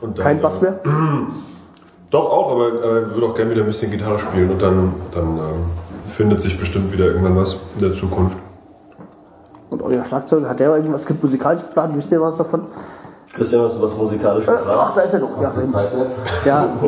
Und 0.00 0.18
dann, 0.18 0.24
Kein 0.24 0.40
Bass 0.40 0.58
äh, 0.58 0.66
mehr? 0.66 0.78
Doch 2.10 2.30
auch, 2.30 2.52
aber 2.52 2.74
äh, 2.74 3.10
würde 3.12 3.26
auch 3.26 3.34
gerne 3.34 3.50
wieder 3.50 3.62
ein 3.62 3.66
bisschen 3.66 3.90
Gitarre 3.90 4.20
spielen 4.20 4.50
und 4.50 4.62
dann, 4.62 4.92
dann 5.12 5.36
ähm, 5.36 5.64
findet 6.06 6.40
sich 6.40 6.56
bestimmt 6.60 6.92
wieder 6.92 7.06
irgendwann 7.06 7.34
was 7.34 7.54
in 7.74 7.88
der 7.88 7.94
Zukunft. 7.94 8.38
Und 9.70 9.82
euer 9.82 10.04
Schlagzeuger, 10.04 10.48
hat 10.48 10.60
der 10.60 10.76
irgendwas 10.76 11.04
musikalisch 11.20 11.62
geplant? 11.62 11.96
Wisst 11.96 12.12
ihr 12.12 12.20
was 12.20 12.36
davon? 12.36 12.68
Christian, 13.34 13.62
hast 13.62 13.76
du 13.78 13.82
was 13.82 13.96
musikalisch 13.96 14.46
Äh, 14.46 14.50
geplant? 14.52 14.78
ach, 14.80 14.94
da 14.94 15.00
ist 15.02 15.14
er 15.14 15.20
doch. 15.20 15.40
Ja, 15.42 15.50
Zeit 15.50 15.90
ja. 16.44 16.66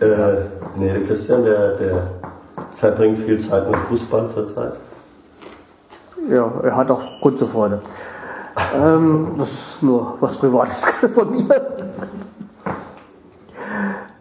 Äh, 0.00 0.36
nee, 0.74 0.92
der 0.92 1.02
Christian, 1.04 1.44
der, 1.44 1.76
der 1.76 2.06
verbringt 2.74 3.20
viel 3.20 3.38
Zeit 3.38 3.68
mit 3.70 3.76
Fußball 3.82 4.28
zurzeit. 4.34 4.72
ja, 6.28 6.50
er 6.64 6.76
hat 6.76 6.90
auch 6.90 7.20
Grund 7.20 7.38
zur 7.38 7.46
Freude. 7.48 7.80
Ähm, 8.76 9.34
das 9.38 9.48
ist 9.52 9.82
nur 9.82 10.16
was 10.18 10.36
Privates 10.38 10.84
von 11.14 11.30
mir. 11.30 11.46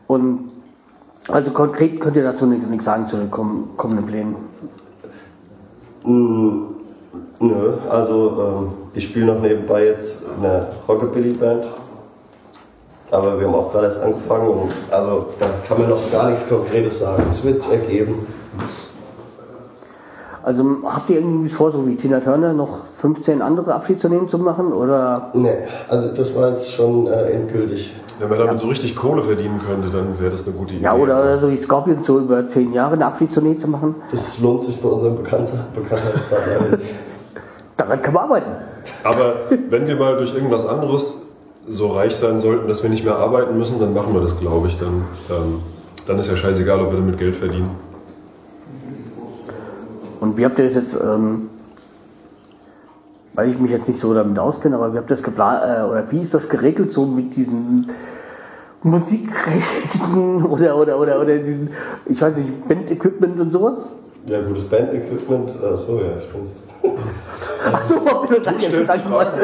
Und 0.06 0.52
also 1.30 1.50
konkret 1.52 2.00
könnt 2.00 2.16
ihr 2.16 2.24
dazu 2.24 2.46
nichts, 2.46 2.68
nichts 2.68 2.86
sagen 2.86 3.08
zu 3.08 3.18
den 3.18 3.32
komm- 3.32 3.70
kommenden 3.76 4.06
Plänen. 4.06 4.36
Mm, 6.04 6.76
nö, 7.40 7.74
also 7.90 8.68
ähm, 8.70 8.74
ich 8.94 9.06
spiele 9.06 9.28
noch 9.28 9.42
nebenbei 9.42 9.86
jetzt 9.86 10.24
in 10.24 10.46
einer 10.46 10.68
Rockabilly-Band. 10.88 11.64
Aber 13.12 13.38
wir 13.40 13.46
haben 13.48 13.56
auch 13.56 13.72
gerade 13.72 13.88
erst 13.88 14.02
angefangen 14.02 14.48
und 14.48 14.72
also 14.90 15.28
da 15.40 15.46
kann 15.68 15.82
man 15.82 15.90
noch 15.90 16.12
gar 16.12 16.30
nichts 16.30 16.48
Konkretes 16.48 17.00
sagen. 17.00 17.24
Es 17.34 17.44
wird 17.44 17.62
sich 17.62 17.72
ergeben. 17.72 18.26
Also 20.44 20.66
habt 20.86 21.10
ihr 21.10 21.18
irgendwie 21.18 21.50
vor, 21.50 21.72
so 21.72 21.86
wie 21.86 21.96
Tina 21.96 22.20
Turner, 22.20 22.54
noch 22.54 22.86
15 22.98 23.42
andere 23.42 23.76
Abschiedsturnieren 23.76 24.28
zu 24.28 24.38
machen? 24.40 24.74
Oder 24.74 25.30
Nee, 25.34 25.50
also 25.88 26.16
das 26.16 26.36
war 26.36 26.50
jetzt 26.52 26.72
schon 26.72 27.08
äh, 27.08 27.32
endgültig. 27.32 27.94
Wenn 28.18 28.30
man 28.30 28.40
damit 28.40 28.60
so 28.60 28.68
richtig 28.68 28.96
Kohle 28.96 29.24
verdienen 29.24 29.60
könnte, 29.66 29.90
dann 29.90 30.20
wäre 30.20 30.32
das 30.32 30.46
eine 30.46 30.56
gute 30.56 30.76
Idee. 30.76 30.84
ja, 30.84 30.96
oder 30.96 31.38
so 31.38 31.50
wie 31.50 31.58
Scorpions 31.58 32.06
so 32.06 32.20
über 32.20 32.48
10 32.48 32.74
Jahre 32.74 32.94
eine 32.94 33.06
Abschiedstournee 33.06 33.58
zu 33.58 33.68
machen? 33.68 33.96
Das 34.12 34.40
lohnt 34.40 34.64
sich 34.64 34.82
bei 34.82 34.90
unserem 34.90 35.18
Bekannter 35.18 35.66
Bekanntheitsgrad. 35.76 36.80
Daran 37.78 38.02
kann 38.02 38.14
man 38.14 38.24
arbeiten. 38.24 38.52
Aber 39.04 39.36
wenn 39.70 39.88
wir 39.88 39.96
mal 39.96 40.18
durch 40.18 40.34
irgendwas 40.34 40.66
anderes 40.66 41.24
so 41.68 41.88
reich 41.88 42.16
sein 42.16 42.40
sollten, 42.40 42.68
dass 42.68 42.84
wir 42.84 42.90
nicht 42.90 43.04
mehr 43.04 43.16
arbeiten 43.16 43.58
müssen, 43.58 43.80
dann 43.80 43.94
machen 43.94 44.14
wir 44.14 44.22
das, 44.22 44.40
glaube 44.40 44.68
ich. 44.68 44.78
Dann, 44.78 45.06
ähm, 45.30 45.60
dann 46.08 46.20
ist 46.20 46.30
ja 46.30 46.36
scheißegal, 46.36 46.80
ob 46.82 46.92
wir 46.92 47.00
damit 47.00 47.18
Geld 47.18 47.36
verdienen. 47.36 47.70
Und 50.20 50.38
wie 50.38 50.46
habt 50.46 50.58
ihr 50.60 50.66
das 50.66 50.76
jetzt, 50.76 50.96
ähm, 50.96 51.50
weil 53.34 53.50
ich 53.50 53.60
mich 53.60 53.72
jetzt 53.72 53.88
nicht 53.88 54.00
so 54.00 54.14
damit 54.14 54.38
auskenne, 54.38 54.76
aber 54.76 54.94
wie 54.94 54.98
habt 54.98 55.10
ihr 55.10 55.16
das 55.16 55.24
geplant, 55.24 55.62
äh, 55.64 55.82
oder 55.84 56.06
wie 56.12 56.22
ist 56.22 56.34
das 56.34 56.48
geregelt 56.48 56.94
so 56.94 57.06
mit 57.06 57.36
diesen 57.36 57.88
Musikrechten 58.84 60.44
oder, 60.50 60.78
oder, 60.78 61.00
oder, 61.00 61.22
oder 61.22 61.38
diesen, 61.38 61.70
ich 62.06 62.22
weiß 62.22 62.38
nicht, 62.38 62.68
Band-Equipment 62.68 63.40
und 63.40 63.52
sowas? 63.52 63.90
Ja, 64.28 64.42
gutes 64.42 64.66
Band-Equipment, 64.66 65.50
achso, 65.50 65.98
ja, 65.98 66.22
stimmt. 66.22 66.52
Achso, 67.74 67.96
habt 68.06 68.32
ihr 68.32 68.42
das 68.42 68.64
stellst 68.64 68.94
gesagt? 68.94 69.02
Fragen, 69.02 69.38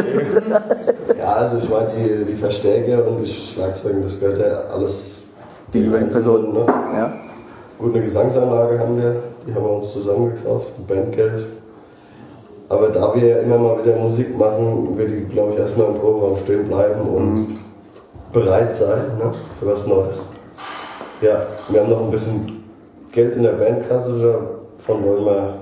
Ja, 1.17 1.33
also 1.33 1.57
ich 1.57 1.69
meine, 1.69 1.87
die, 1.95 2.25
die 2.25 2.37
Verstärker 2.37 3.07
und 3.07 3.21
das 3.21 3.29
Schlagzeug, 3.29 3.95
das 4.01 4.19
gehört 4.19 4.39
ja 4.39 4.63
alles 4.73 5.23
Die 5.73 5.79
jeweiligen 5.79 6.09
Personen. 6.09 6.53
Ne? 6.53 6.65
Ja. 6.67 7.13
Gut, 7.77 7.93
eine 7.93 8.03
Gesangsanlage 8.03 8.79
haben 8.79 8.97
wir, 8.97 9.17
die 9.45 9.53
haben 9.53 9.63
wir 9.63 9.71
uns 9.73 9.93
zusammengekauft, 9.93 10.69
ein 10.79 10.85
Bandgeld. 10.87 11.45
Aber 12.69 12.89
da 12.89 13.13
wir 13.15 13.27
ja 13.27 13.37
immer 13.39 13.57
mal 13.57 13.83
wieder 13.83 13.95
Musik 13.95 14.37
machen, 14.37 14.97
wird 14.97 15.11
die, 15.11 15.23
glaube 15.25 15.53
ich, 15.53 15.59
erstmal 15.59 15.87
im 15.87 15.95
Proberaum 15.95 16.35
stehen 16.37 16.67
bleiben 16.67 17.01
und 17.01 17.59
bereit 18.33 18.75
sein 18.75 19.17
ne, 19.17 19.31
für 19.59 19.67
was 19.67 19.87
Neues. 19.87 20.25
Ja, 21.21 21.43
wir 21.69 21.81
haben 21.81 21.89
noch 21.89 22.01
ein 22.01 22.11
bisschen 22.11 22.63
Geld 23.11 23.35
in 23.35 23.43
der 23.43 23.53
Bandkasse, 23.53 24.39
davon 24.77 25.05
wollen 25.05 25.25
wir 25.25 25.53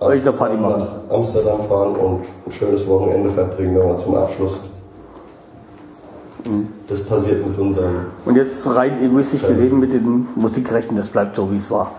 Euch 0.00 0.22
eine 0.22 0.32
Party 0.32 0.56
machen. 0.56 0.86
nach 1.08 1.16
Amsterdam 1.16 1.60
fahren 1.68 1.96
und 1.96 2.20
ein 2.46 2.52
schönes 2.52 2.86
Wochenende 2.86 3.30
verbringen, 3.30 3.74
nochmal 3.74 3.98
zum 3.98 4.14
Abschluss. 4.16 4.60
Das 6.88 7.02
passiert 7.02 7.46
mit 7.46 7.58
unserem 7.58 8.06
Und 8.24 8.36
jetzt 8.36 8.64
rein 8.66 9.02
egoistisch 9.02 9.46
gesehen 9.46 9.78
mit 9.78 9.92
den 9.92 10.28
Musikrechten, 10.36 10.96
das 10.96 11.08
bleibt 11.08 11.36
so, 11.36 11.50
wie 11.50 11.58
es 11.58 11.70
war. 11.70 11.90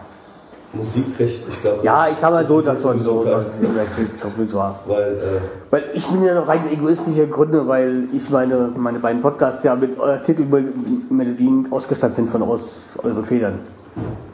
Musikrecht, 0.71 1.43
ich 1.49 1.61
glaube. 1.61 1.79
Ja, 1.83 2.07
ich 2.07 2.17
sag 2.17 2.31
mal 2.31 2.47
so, 2.47 2.61
dass 2.61 2.83
man 2.83 3.01
so, 3.01 3.23
dass 3.23 3.47
es 3.47 4.19
komplett 4.21 4.53
war. 4.53 4.79
Weil, 4.85 5.13
äh, 5.13 5.41
Weil 5.71 5.83
ich 5.93 6.05
bin 6.07 6.23
ja 6.23 6.39
rein 6.41 6.61
egoistischer 6.71 7.25
Gründe, 7.25 7.67
weil 7.67 8.07
ich 8.13 8.29
meine, 8.29 8.71
meine 8.75 8.99
beiden 8.99 9.21
Podcasts 9.21 9.63
ja 9.63 9.75
mit 9.75 9.99
eurer 9.99 10.21
Titelmelodien 10.21 11.67
ausgestattet 11.71 12.15
sind 12.15 12.29
von 12.29 12.43
aus 12.43 12.97
euren 13.03 13.25
Federn. 13.25 13.59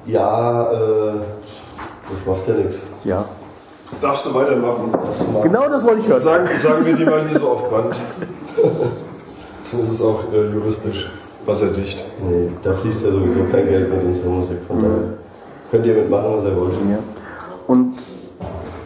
ja, 0.05 0.72
äh, 0.72 1.13
das 2.10 2.25
macht 2.27 2.48
ja 2.48 2.53
nichts. 2.53 2.77
Ja. 3.03 3.25
Darfst 4.01 4.25
du 4.25 4.34
weitermachen? 4.34 4.92
Genau 5.44 5.70
das 5.70 5.84
wollte 5.84 6.00
ich 6.00 6.08
hören. 6.08 6.22
Sagen, 6.22 6.48
sagen 6.58 6.86
wir 6.86 6.96
die 6.96 7.06
mal 7.06 7.27
hier 7.27 7.39
so 7.39 7.50
auf 7.50 7.70
Band. 7.70 7.96
So 9.63 9.80
ist 9.80 9.89
es 9.89 10.01
auch 10.01 10.24
äh, 10.34 10.51
juristisch 10.54 11.10
wasserdicht. 11.46 12.04
Nee, 12.27 12.50
da 12.63 12.74
fließt 12.74 13.06
ja 13.06 13.12
sowieso 13.12 13.44
kein 13.51 13.68
Geld 13.68 13.89
mit 13.89 14.04
unserer 14.04 14.30
Musik. 14.30 14.58
Von 14.68 14.82
daher 14.82 14.98
könnt 15.72 15.86
ihr 15.86 15.96
mitmachen, 15.96 16.38
was 16.38 16.44
ihr 16.44 16.56
wollt. 16.56 16.74
Ja. 16.74 17.00
Und 17.68 17.96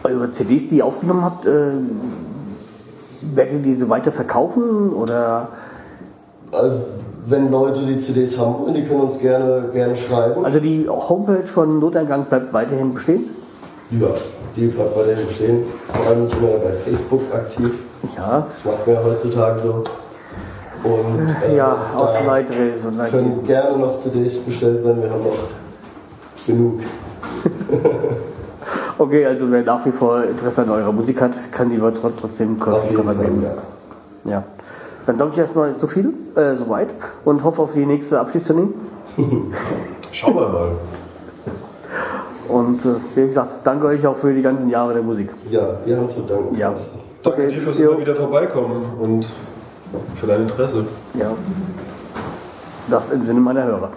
eure 0.04 0.30
CDs, 0.30 0.68
die 0.68 0.78
ihr 0.78 0.86
aufgenommen 0.86 1.24
habt, 1.24 1.46
äh, 1.46 1.72
werdet 3.20 3.54
ihr 3.54 3.60
diese 3.60 3.88
weiter 3.88 4.12
verkaufen 4.12 4.92
oder? 4.92 5.48
Also, 6.52 6.76
wenn 7.26 7.50
Leute 7.50 7.80
die 7.80 7.98
CDs 7.98 8.38
haben 8.38 8.72
die 8.72 8.82
können 8.82 9.02
uns 9.02 9.18
gerne, 9.18 9.68
gerne 9.72 9.96
schreiben. 9.96 10.44
Also 10.44 10.58
die 10.58 10.88
Homepage 10.88 11.42
von 11.42 11.78
Noteingang 11.78 12.24
bleibt 12.24 12.52
weiterhin 12.52 12.94
bestehen? 12.94 13.24
Ja, 13.92 14.06
die 14.56 14.66
bleibt 14.68 14.96
weiterhin 14.96 15.26
bestehen. 15.26 15.64
Vor 15.92 16.06
allem 16.06 16.24
nicht 16.24 16.40
mehr 16.40 16.58
bei 16.58 16.70
Facebook 16.72 17.22
aktiv. 17.34 17.70
Ja. 18.16 18.46
Das 18.54 18.64
macht 18.64 18.86
man 18.86 18.96
ja 18.96 19.02
heutzutage 19.04 19.58
so. 19.60 19.84
Und 20.82 21.28
äh, 21.48 21.56
Ja, 21.56 21.76
auch 21.96 22.12
da 22.18 22.26
weitere 22.26 22.76
so 22.78 22.88
können 23.10 23.44
gerne 23.46 23.76
noch 23.78 23.98
CDs 23.98 24.38
bestellt 24.38 24.84
werden. 24.84 25.02
Wir 25.02 25.10
haben 25.10 25.22
noch 25.22 26.46
genug. 26.46 26.80
Okay, 28.98 29.24
also 29.24 29.50
wer 29.50 29.62
nach 29.62 29.84
wie 29.86 29.92
vor 29.92 30.22
Interesse 30.24 30.60
an 30.60 30.68
eurer 30.70 30.92
Musik 30.92 31.22
hat, 31.22 31.32
kann 31.52 31.70
die 31.70 31.80
wir 31.80 31.88
tr- 31.88 32.12
trotzdem 32.20 32.56
Auf 32.60 32.66
käuflich 32.66 32.90
jeden 32.90 33.04
Fall, 33.04 33.14
übernehmen. 33.14 33.46
ja. 34.24 34.30
Ja. 34.30 34.44
Dann 35.06 35.16
danke 35.16 35.32
ich 35.34 35.40
erstmal 35.40 35.74
so 35.78 35.86
viel, 35.86 36.12
äh, 36.36 36.54
soweit 36.56 36.88
und 37.24 37.42
hoffe 37.42 37.62
auf 37.62 37.72
die 37.72 37.86
nächste 37.86 38.20
Abschiedstournee. 38.20 38.68
Schauen 40.12 40.34
wir 40.34 40.48
mal. 40.48 40.68
Und 42.50 42.84
äh, 42.84 42.88
wie 43.14 43.26
gesagt, 43.28 43.64
danke 43.64 43.86
euch 43.86 44.04
auch 44.06 44.16
für 44.16 44.32
die 44.32 44.42
ganzen 44.42 44.68
Jahre 44.68 44.92
der 44.94 45.02
Musik. 45.02 45.32
Ja, 45.50 45.76
wir 45.84 45.96
haben 45.96 46.10
zu 46.10 46.22
danken. 46.22 46.56
Ja. 46.56 46.74
Danke 47.22 47.46
dir 47.46 47.60
fürs 47.60 47.78
immer 47.78 47.98
wieder 47.98 48.16
vorbeikommen 48.16 48.84
und 49.00 49.26
für 50.16 50.26
dein 50.26 50.42
Interesse. 50.42 50.84
Ja. 51.14 51.30
Das 52.88 53.10
im 53.10 53.24
Sinne 53.24 53.40
meiner 53.40 53.64
Hörer. 53.64 53.90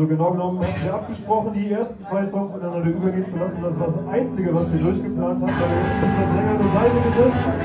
Also 0.00 0.08
genau 0.08 0.30
genommen 0.30 0.66
haben 0.66 0.82
wir 0.82 0.94
abgesprochen, 0.94 1.52
die 1.52 1.70
ersten 1.70 2.02
zwei 2.02 2.24
Songs 2.24 2.54
ineinander 2.54 2.88
übergehen 2.88 3.26
zu 3.26 3.36
lassen. 3.36 3.60
Das 3.60 3.78
war 3.78 3.84
das 3.84 3.98
Einzige, 4.08 4.54
was 4.54 4.72
wir 4.72 4.80
durchgeplant 4.80 5.42
haben, 5.42 5.60
weil 5.60 5.84
jetzt 5.84 5.96
ist 5.96 6.04
unser 6.04 6.32
Sänger 6.32 6.50
eine 6.58 6.68
Seite 6.72 6.96
gerissen. 7.04 7.59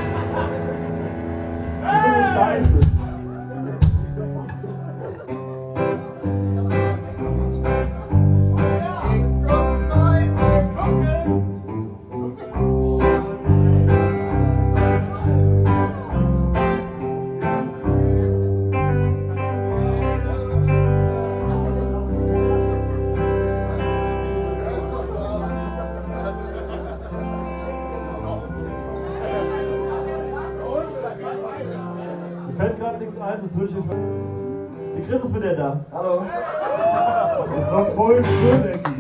War 37.72 37.86
voll 37.86 38.24
schön, 38.24 38.64
Ecki. 38.66 38.95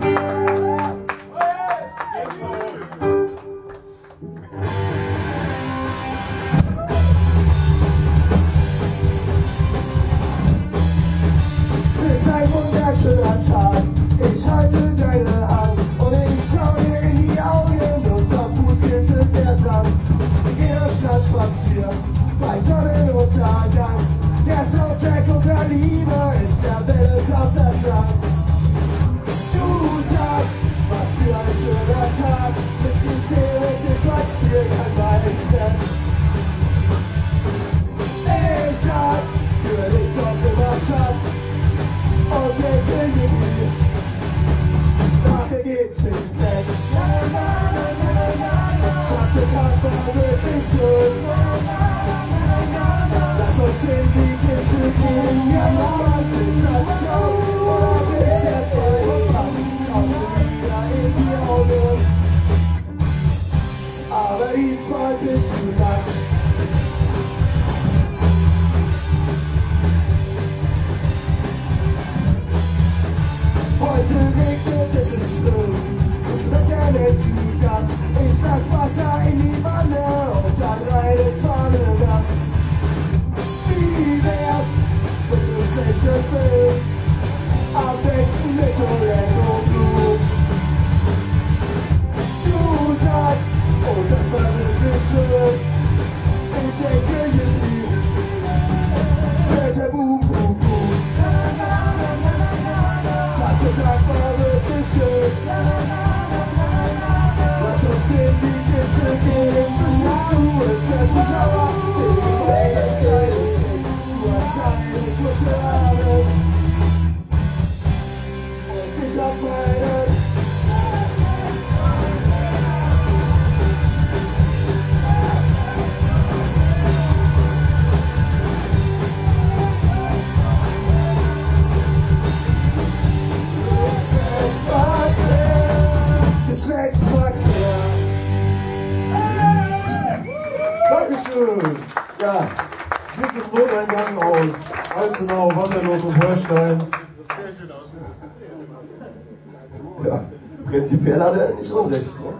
Prinzipiell 150.75 151.21
hat 151.21 151.37
er 151.37 151.55
nicht 151.55 151.71
unrecht. 151.71 152.19
Ne? 152.19 152.33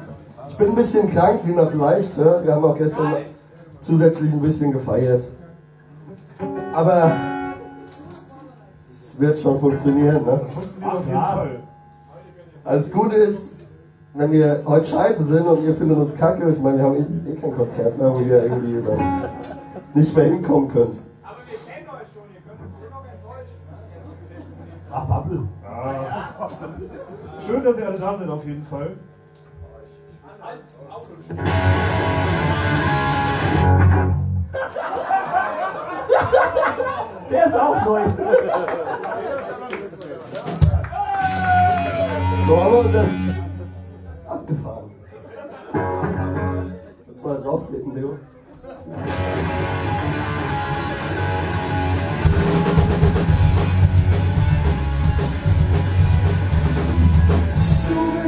Ich 0.50 0.58
bin 0.58 0.70
ein 0.70 0.76
bisschen 0.76 1.10
krank, 1.10 1.42
wie 1.44 1.52
man 1.52 1.70
vielleicht 1.70 2.16
hört. 2.18 2.46
Wir 2.46 2.54
haben 2.54 2.66
auch 2.66 2.78
gestern 2.78 3.14
zusätzlich 3.80 4.34
ein 4.34 4.42
bisschen 4.42 4.72
gefeiert. 4.72 5.24
Aber 6.74 7.12
es 8.90 9.20
wird 9.20 9.38
schon 9.40 9.60
funktionieren. 9.60 10.26
Ne? 10.26 10.40
Das 10.42 10.52
funktioniert 10.52 10.94
auf 10.94 11.06
jeden 11.06 11.22
Fall. 11.22 11.60
Alles 12.64 12.92
Gute 12.92 13.16
ist, 13.16 13.56
wenn 14.14 14.32
wir 14.32 14.64
heute 14.66 14.86
scheiße 14.86 15.24
sind 15.24 15.46
und 15.46 15.64
ihr 15.66 15.76
findet 15.76 15.98
uns 15.98 16.16
kacke, 16.16 16.50
ich 16.50 16.60
meine, 16.60 16.78
wir 16.78 16.86
haben 16.86 16.96
eh, 16.96 17.32
eh 17.32 17.36
kein 17.36 17.56
Konzert 17.56 17.98
mehr, 17.98 18.16
wo 18.16 18.20
ihr 18.20 18.44
irgendwie 18.44 18.82
dann 18.82 19.24
nicht 19.94 20.16
mehr 20.16 20.26
hinkommen 20.26 20.68
könnt. 20.70 20.96
Ach, 24.92 25.06
Bubble. 25.06 25.48
Schön, 27.46 27.64
dass 27.64 27.78
ihr 27.78 27.88
alle 27.88 28.00
da 28.00 28.14
seid, 28.14 28.30
auf 28.30 28.46
jeden 28.46 28.64
Fall. 28.64 28.96
Der 37.30 37.46
ist 37.46 37.56
auch 37.56 37.86
neu. 37.86 38.02
So 42.48 42.62
haben 42.62 42.72
wir 42.72 42.80
uns 42.80 42.94
dann 42.94 43.36
abgefahren. 44.28 44.92
Jetzt 47.08 47.26
mal 47.26 47.42
drauftreten, 47.42 47.96
Leo. 47.96 48.20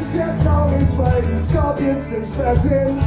Bist 0.07 0.19
ja 0.19 0.27
traurig, 0.41 0.87
weil 0.97 1.21
die 1.21 1.51
Scorpions 1.51 2.05
nicht 2.09 2.37
mehr 2.37 2.55
sind. 2.55 3.01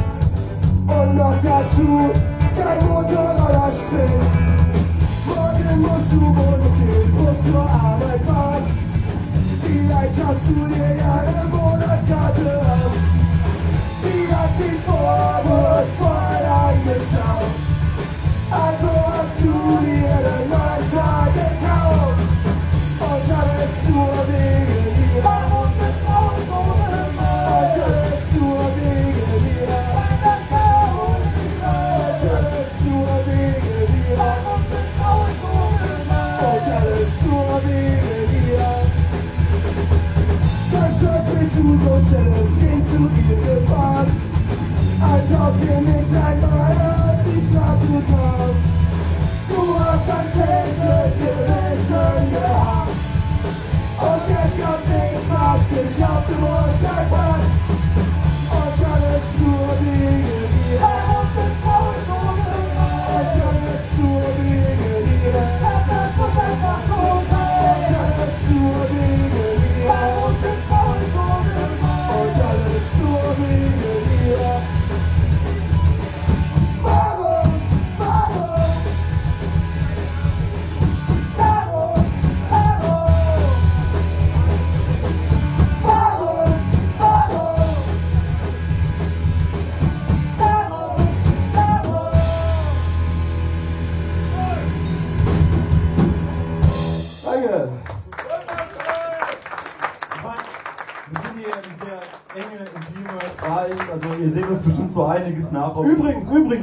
Und 0.87 1.15
noch 1.17 1.35
dazu 1.41 2.11
dein 2.55 2.87
Motorroller 2.87 3.71
spinnt. 3.73 4.29
Morgen 5.25 5.81
musst 5.81 6.11
du 6.11 6.21
wohl 6.21 6.57
mit 6.59 7.17
Bus 7.17 7.51
zur 7.51 7.63
Arbeit 7.63 8.21
fahren. 8.27 8.65
Vielleicht 9.63 10.15
hast 10.27 10.45
du 10.47 10.67
dir 10.67 10.95
ja 10.97 11.23
eine 11.25 11.43
Monatskarte 11.49 12.59
an. 12.59 12.91
Sie 14.03 14.27
hat 14.35 14.53
dich 14.59 14.79
vorwurfsvoll 14.85 16.45
angeschaut. 16.45 17.51
Also 18.51 18.89
hast 19.07 19.37
du 19.41 19.85
dir 19.85 19.90
es 43.09 43.50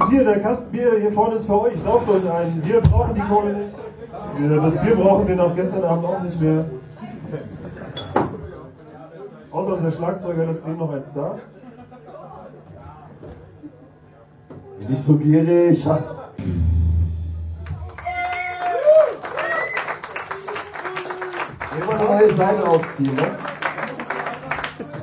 hier, 0.09 0.25
der 0.25 0.40
Kasten 0.40 0.71
Bier 0.73 0.99
hier 1.01 1.12
vorne 1.12 1.35
ist 1.35 1.47
für 1.47 1.61
euch, 1.61 1.81
sauft 1.81 2.09
euch 2.09 2.31
ein. 2.31 2.61
Wir 2.64 2.81
brauchen 2.81 3.14
die 3.14 3.21
Kohle 3.21 3.55
nicht. 3.55 3.77
Das 4.64 4.81
Bier 4.83 4.97
brauchen 4.97 5.29
wir 5.29 5.37
nach 5.37 5.55
gestern 5.55 5.85
Abend 5.85 6.05
auch 6.05 6.23
nicht 6.23 6.40
mehr. 6.40 6.64
Außer 9.51 9.75
unser 9.75 9.90
Schlagzeuger, 9.90 10.47
das 10.47 10.59
steht 10.59 10.79
noch 10.79 10.92
eins 10.92 11.12
da. 11.14 11.38
Nicht 14.88 15.05
so 15.05 15.16
gierig. 15.16 15.85
Immer 21.81 22.05
neue 22.05 22.33
Seiten 22.33 22.62
aufziehen, 22.62 23.14
ne? 23.14 23.48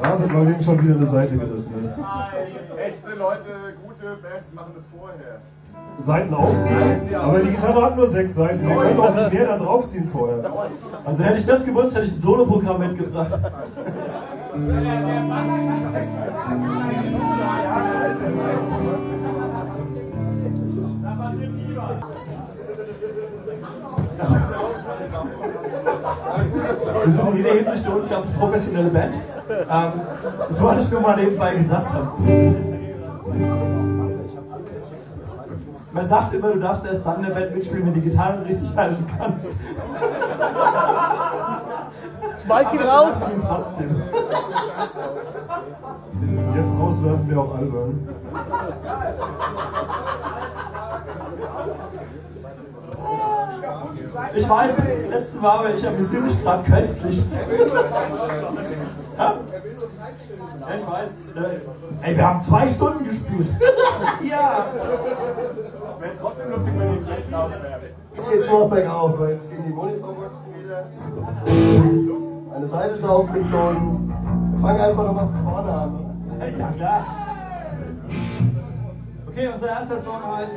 Da 0.06 0.18
sind 0.18 0.32
dem 0.32 0.62
schon 0.62 0.84
wieder 0.84 0.96
eine 0.98 1.06
Seite 1.08 1.36
gerissen 1.36 1.84
ist. 1.84 1.98
Echte 2.78 3.15
Leute, 3.18 3.74
gute 3.84 4.18
Bands 4.22 4.54
machen 4.54 4.74
das 4.76 4.86
vorher. 4.86 5.39
Seiten 5.98 6.34
aufziehen, 6.34 7.15
aber 7.15 7.39
die 7.39 7.50
Gitarre 7.50 7.82
hat 7.82 7.96
nur 7.96 8.08
sechs 8.08 8.36
Seiten. 8.36 8.68
Wir 8.68 8.76
können 8.76 9.00
auch 9.00 9.15
nicht 9.15 9.34
mehr 9.34 9.46
da 9.46 9.58
draufziehen 9.58 10.08
vorher. 10.08 10.44
Also 11.04 11.24
hätte 11.24 11.38
ich 11.38 11.46
das 11.46 11.65
gewusst, 11.65 11.96
hätte 11.96 12.06
ich 12.06 12.13
ein 12.13 12.20
Soloprogramm 12.20 12.80
mitgebracht. 12.80 13.32
Wir 27.04 27.12
sind 27.12 27.30
in 27.30 27.38
jeder 27.38 27.54
Hinsicht 27.54 27.88
eine 27.88 28.22
professionelle 28.38 28.89
Band. 28.89 29.13
Ähm, 29.50 29.92
das 30.50 30.62
wollte 30.62 30.82
ich 30.82 30.92
nur 30.92 31.02
mal 31.02 31.16
nebenbei 31.16 31.56
gesagt 31.56 31.94
haben. 31.94 32.56
Man 35.92 36.10
sagt 36.10 36.34
immer, 36.34 36.52
du 36.52 36.60
darfst 36.60 36.86
erst 36.86 37.06
dann 37.06 37.18
in 37.18 37.28
der 37.28 37.36
Band 37.36 37.54
mitspielen, 37.54 37.86
wenn 37.86 37.94
die 37.94 38.02
Gitarre 38.02 38.44
richtig 38.44 38.76
halten 38.76 39.06
kannst. 39.18 39.48
Schmeiß 42.46 42.74
ihn 42.74 42.82
raus! 42.82 43.14
Jetzt 46.56 46.74
rauswerfen 46.80 47.30
wir 47.30 47.40
auch 47.40 47.56
albern. 47.56 48.10
Ich 54.36 54.50
weiß, 54.50 54.76
das 54.76 54.86
ist 54.86 55.06
das 55.06 55.10
letzte 55.14 55.40
Mal, 55.40 55.60
aber 55.60 55.74
ich 55.74 55.88
amüsiere 55.88 56.22
mich 56.24 56.44
gerade 56.44 56.64
köstlich. 56.64 57.24
Ich 60.78 60.88
weiß. 60.88 61.10
Ey, 62.02 62.18
wir 62.18 62.28
haben 62.28 62.42
zwei 62.42 62.68
Stunden 62.68 63.04
gespielt. 63.06 63.48
ja. 64.30 64.68
Es 65.90 66.02
wäre 66.02 66.14
trotzdem 66.20 66.52
lustig, 66.52 66.74
wenn 66.78 67.06
die 67.06 67.12
jetzt 67.12 67.34
auswerfen. 67.34 67.90
Jetzt 68.16 68.32
geht's 68.32 68.50
nur 68.50 68.60
noch 68.60 68.70
bergauf, 68.70 69.20
weil 69.20 69.32
jetzt 69.32 69.50
gehen 69.50 69.64
die 69.68 69.74
Monitorboxen 69.74 70.46
wieder. 70.64 70.88
Eine 72.56 72.68
Seite 72.68 72.96
ist 72.96 73.04
aufgezogen. 73.04 74.14
Wir 74.54 74.60
fangen 74.60 74.82
einfach 74.82 75.06
nochmal 75.06 75.28
von 75.28 75.44
vorne 75.44 75.72
an. 75.72 76.06
Ja, 76.58 76.68
klar. 76.70 77.06
Okay, 79.28 79.50
unser 79.54 79.68
erster 79.68 80.02
Song 80.02 80.22
heißt 80.36 80.52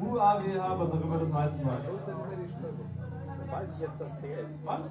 UAWH, 0.00 0.78
was 0.78 0.90
auch 0.90 1.00
immer 1.00 1.18
das 1.18 1.32
heißen 1.32 1.64
mag. 1.64 1.80
Weiß 3.50 3.68
ich 3.74 3.80
jetzt, 3.80 4.00
dass 4.00 4.20
der 4.20 4.40
ist. 4.40 4.60
Wann? 4.64 4.82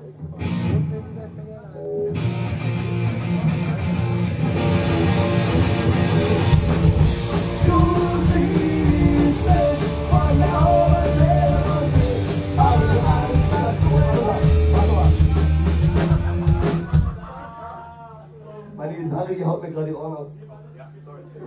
Die 19.34 19.46
haut 19.46 19.62
mir 19.62 19.72
gerade 19.72 19.88
die 19.88 19.94
Ohren 19.94 20.16
aus. 20.18 20.30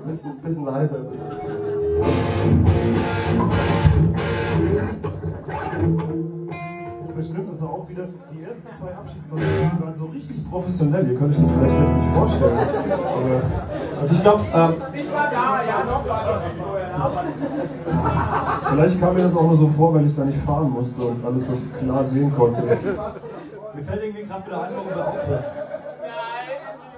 Bisschen, 0.07 0.41
bisschen 0.41 0.65
leiser. 0.65 0.99
Bestimmt 7.17 7.51
ist 7.51 7.61
er 7.61 7.69
auch 7.69 7.89
wieder. 7.89 8.05
Die 8.33 8.45
ersten 8.45 8.69
zwei 8.79 8.95
Abschiedskonzerte 8.95 9.71
die 9.77 9.83
waren 9.83 9.95
so 9.97 10.05
richtig 10.07 10.49
professionell. 10.49 11.11
Ihr 11.11 11.19
könnt 11.19 11.35
euch 11.35 11.41
das 11.41 11.51
vielleicht 11.51 11.77
jetzt 11.77 11.97
nicht 11.97 12.15
vorstellen. 12.15 12.59
Aber 12.59 14.01
Also 14.01 14.15
ich 14.15 14.23
glaube, 14.23 14.45
ähm, 14.55 14.75
Ich 14.95 15.13
war 15.13 15.31
da, 15.31 15.65
ja, 15.65 15.85
noch 15.85 16.09
war 16.09 16.25
noch 16.25 16.47
nicht 16.47 16.57
so, 16.63 16.79
ja, 16.79 17.11
vielleicht 18.71 19.01
kam 19.01 19.15
mir 19.15 19.23
das 19.23 19.37
auch 19.37 19.43
nur 19.43 19.57
so 19.57 19.67
vor, 19.67 19.95
weil 19.95 20.07
ich 20.07 20.15
da 20.15 20.25
nicht 20.25 20.39
fahren 20.39 20.71
musste 20.71 21.03
und 21.03 21.25
alles 21.27 21.49
so 21.49 21.55
klar 21.81 22.05
sehen 22.05 22.33
konnte. 22.37 22.63
mir 22.63 23.83
fällt 23.83 24.03
irgendwie 24.05 24.23
gerade 24.25 24.47
wieder 24.47 24.63
ein, 24.63 24.71
warum 24.77 24.89
wir 24.95 25.09
aufhören. 25.09 25.45
So! 25.45 26.98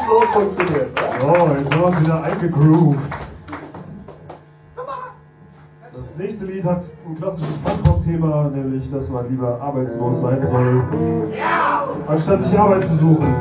reibungslos 0.00 0.24
funktioniert. 0.32 0.94
Ne? 0.94 1.02
So, 1.20 1.26
jetzt 1.26 1.72
haben 1.72 1.80
wir 1.80 1.86
uns 1.86 2.00
wieder 2.00 2.22
eingegroovt. 2.22 2.98
Das 5.96 6.16
nächste 6.16 6.46
Lied 6.46 6.64
hat 6.64 6.82
ein 7.06 7.14
klassisches 7.14 7.58
Pop-Pop-Thema, 7.58 8.50
nämlich, 8.54 8.90
dass 8.90 9.10
man 9.10 9.28
lieber 9.28 9.60
arbeitslos 9.60 10.20
sein 10.20 10.46
soll, 10.46 10.82
anstatt 12.06 12.42
sich 12.42 12.58
Arbeit 12.58 12.84
zu 12.86 12.96
suchen. 12.96 13.34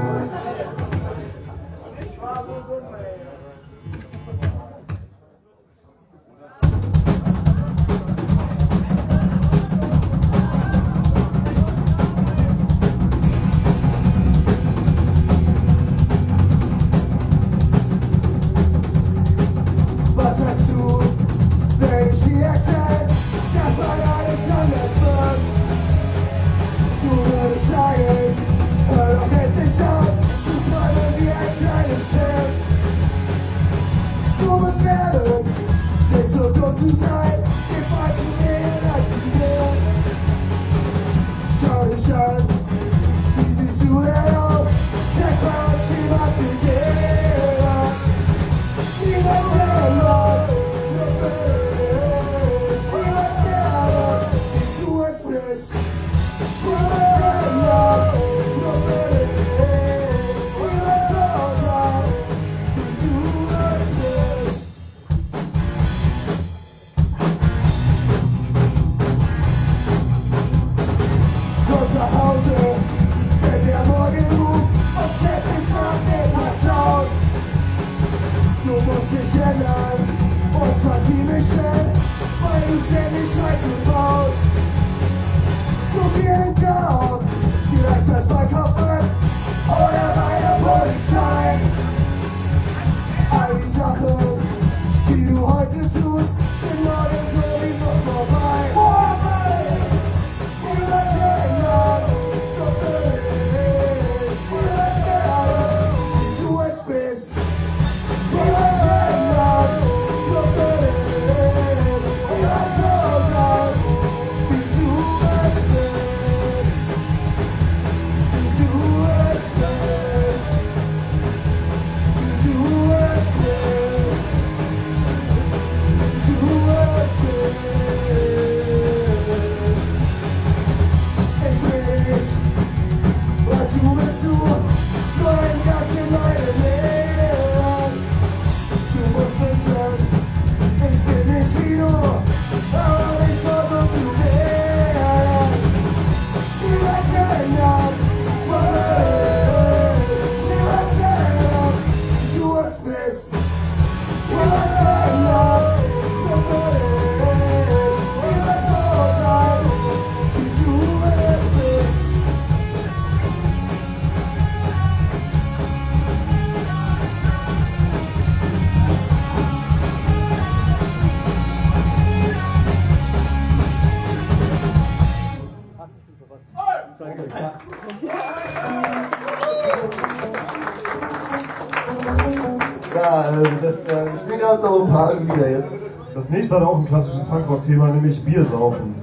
sagen 185.10 185.28
wir 185.36 185.52
jetzt. 185.52 185.74
Das 186.14 186.30
nächste 186.30 186.56
hat 186.56 186.64
auch 186.64 186.80
ein 186.80 186.86
klassisches 186.86 187.24
Punkrock-Thema, 187.26 187.88
nämlich 187.88 188.24
Bier 188.24 188.44
saufen. 188.44 188.96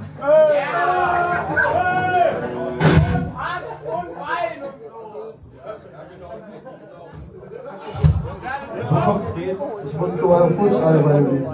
Ich 9.85 9.99
muss 9.99 10.17
zu 10.17 10.27
meiner 10.27 10.51
Fußschale 10.51 10.99
bei 10.99 11.13
dem 11.13 11.31
Lied. 11.31 11.47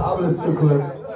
Aber 0.00 0.22
das 0.22 0.34
ist 0.34 0.42
zu 0.44 0.54
kurz. 0.54 1.07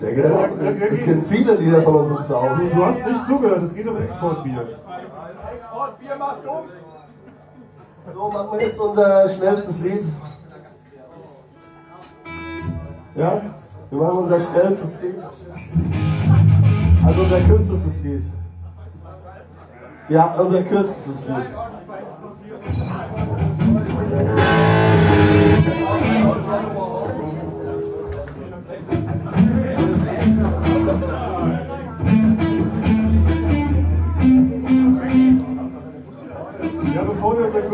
Ich 0.00 0.06
denke, 0.06 0.88
es 0.94 1.04
gibt 1.04 1.26
viele 1.26 1.56
Lieder 1.56 1.82
von 1.82 1.96
uns 1.96 2.10
im. 2.10 2.16
Du, 2.16 2.74
du 2.74 2.84
hast 2.86 3.06
nicht 3.06 3.26
zugehört, 3.26 3.62
es 3.62 3.74
geht 3.74 3.86
um 3.86 4.00
Exportbier. 4.00 4.78
Exportbier 5.54 6.16
macht 6.16 6.38
dumm. 6.42 6.64
So, 8.14 8.28
machen 8.30 8.58
wir 8.58 8.66
jetzt 8.66 8.80
unser 8.80 9.28
schnellstes 9.28 9.80
Lied. 9.82 10.04
Ja? 13.14 13.42
Wir 13.90 13.98
machen 13.98 14.18
unser 14.20 14.40
schnellstes 14.40 15.02
Lied. 15.02 15.16
Also 17.04 17.20
unser 17.20 17.40
kürzestes 17.40 18.02
Lied. 18.02 18.22
Ja, 20.08 20.34
unser 20.40 20.62
kürzestes 20.62 21.28
Lied. 21.28 21.46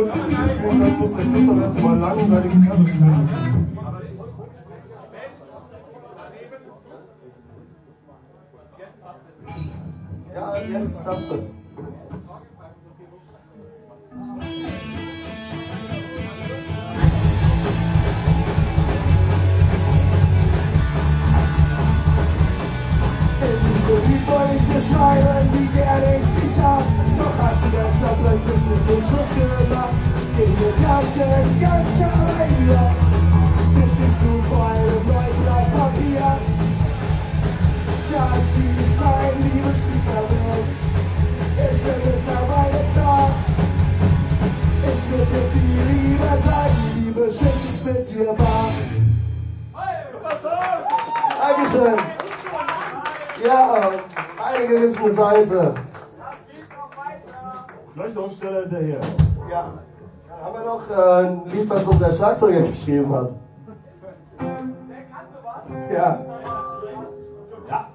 Unser 0.06 0.18
kurzes 0.18 0.28
Lied 0.28 0.50
spielen 0.50 0.78
können, 0.78 0.98
muss 0.98 1.16
der 1.16 1.24
Christoph 1.24 1.60
erstmal 1.60 1.98
lang 1.98 2.28
seine 2.28 2.48
Gitarre 2.48 2.88
spielen. 2.88 3.28
Ja, 10.34 10.56
jetzt 10.56 11.06
darfst 11.06 11.30
du. 11.30 11.34
In 24.36 24.65
schreiben, 24.88 25.48
wie 25.52 25.66
gerne 25.76 26.20
ich 26.20 26.30
dich 26.40 26.56
hab. 26.62 26.82
Doch 27.18 27.36
hast 27.42 27.64
du 27.64 27.68
deshalb 27.74 28.16
plötzlich 28.22 28.62
mit 28.70 28.82
mir 28.86 29.02
Schluss 29.02 29.30
gemacht. 29.34 29.94
Den 30.36 30.52
Gedanken 30.56 31.60
ganz 31.60 31.90
nah 31.98 32.26
bei 32.26 32.46
dir. 32.46 32.82
Sitzt 33.72 34.20
du 34.22 34.42
vor 34.48 34.66
einem 34.70 35.02
neuen 35.06 35.36
Blatt 35.42 35.68
Papier. 35.74 36.28
Das 38.12 38.46
ist 38.56 38.94
mein 39.00 39.36
Liebeslied 39.44 40.06
Welt. 40.06 40.68
Es 41.58 41.84
wird 41.84 42.04
mittlerweile 42.04 42.84
klar. 42.94 43.30
Ich 44.82 45.10
würde 45.10 45.38
viel 45.52 45.82
lieber 45.90 46.34
sagen, 46.44 46.76
Liebe, 46.96 47.24
Schiss 47.26 47.60
ist 47.68 47.84
mit 47.84 48.08
dir 48.10 48.38
wahr. 48.38 48.70
Dankeschön. 51.40 51.98
Ja, 53.44 53.90
eine 54.56 54.66
gewisse 54.66 55.12
Seite. 55.12 55.74
Gleich 57.94 58.14
noch 58.14 58.24
ein 58.24 58.30
schneller 58.30 58.60
hinterher. 58.60 59.00
Ja. 59.50 59.72
Dann 60.28 60.44
haben 60.44 60.54
wir 60.54 60.64
noch 60.64 60.90
äh, 60.90 61.26
ein 61.26 61.42
Lied, 61.52 61.70
was 61.70 61.86
unser 61.86 62.12
Schlagzeuger 62.12 62.60
geschrieben 62.60 63.14
hat. 63.14 63.30
Ja. 65.90 66.24
Ha! 67.70 67.88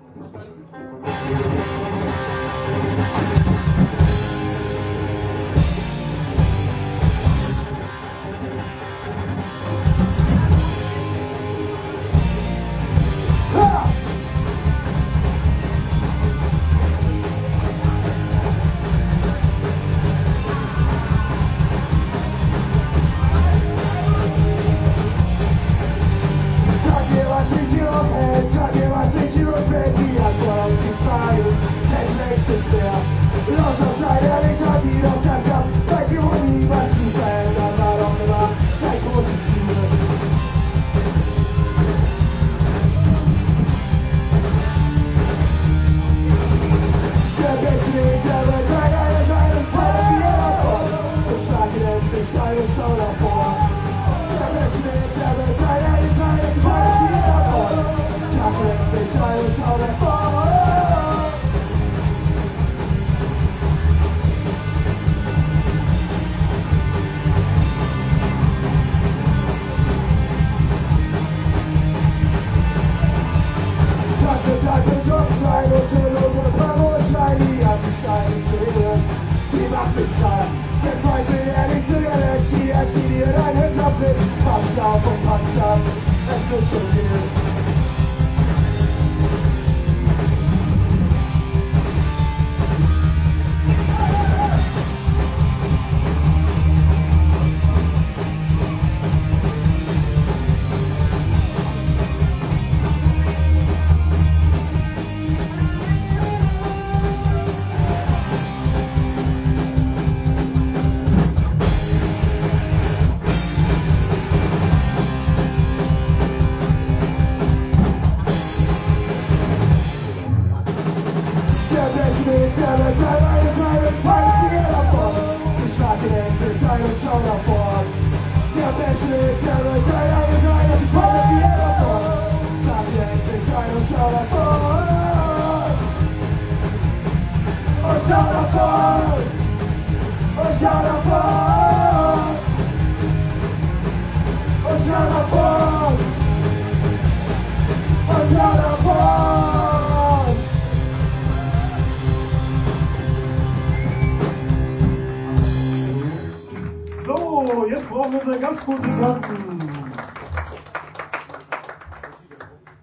Unseren 158.25 158.41
Gastmusikanten. 158.41 159.61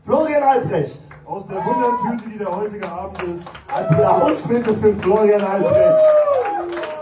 Florian 0.05 0.43
Albrecht. 0.43 1.01
Aus 1.25 1.47
der 1.47 1.65
Wundertüte, 1.65 2.31
die 2.31 2.39
der 2.39 2.51
heutige 2.51 2.89
Abend 2.89 3.23
ist. 3.25 3.49
Applaus 3.69 4.43
bitte 4.43 4.75
für 4.75 4.97
Florian 4.97 5.43
Albrecht. 5.43 6.03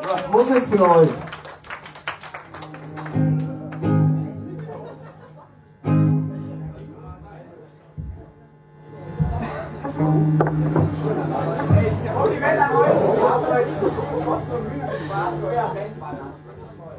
Macht 0.02 0.32
Musik 0.32 0.64
für 0.70 0.90
euch. 0.90 1.08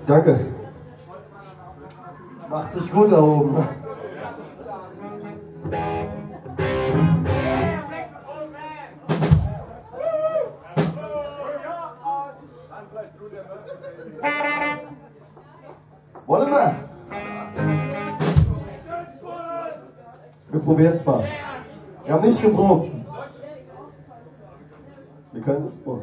Danke. 0.07 0.36
Gut 2.97 3.11
da 3.11 3.21
oben. 3.21 3.55
Wollen 16.25 16.49
wir? 16.49 16.75
Wir 20.49 20.59
probieren 20.59 20.93
es 20.93 21.05
mal. 21.05 21.29
Wir 22.03 22.13
haben 22.13 22.25
nicht 22.25 22.41
geprobt. 22.41 22.91
Wir 25.33 25.41
können 25.43 25.65
es 25.65 25.85
mal. 25.85 26.01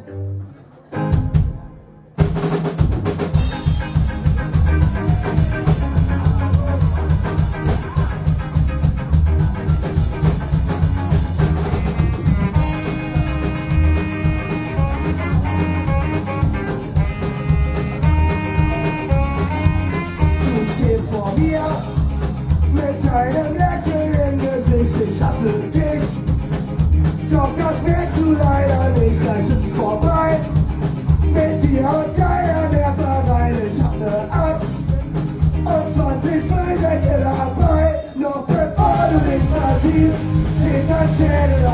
Nichts 39.95 40.18
mehr 40.18 40.45
siehst, 40.55 40.61
steht 40.61 40.90
dein 40.90 41.09
Schädel 41.14 41.64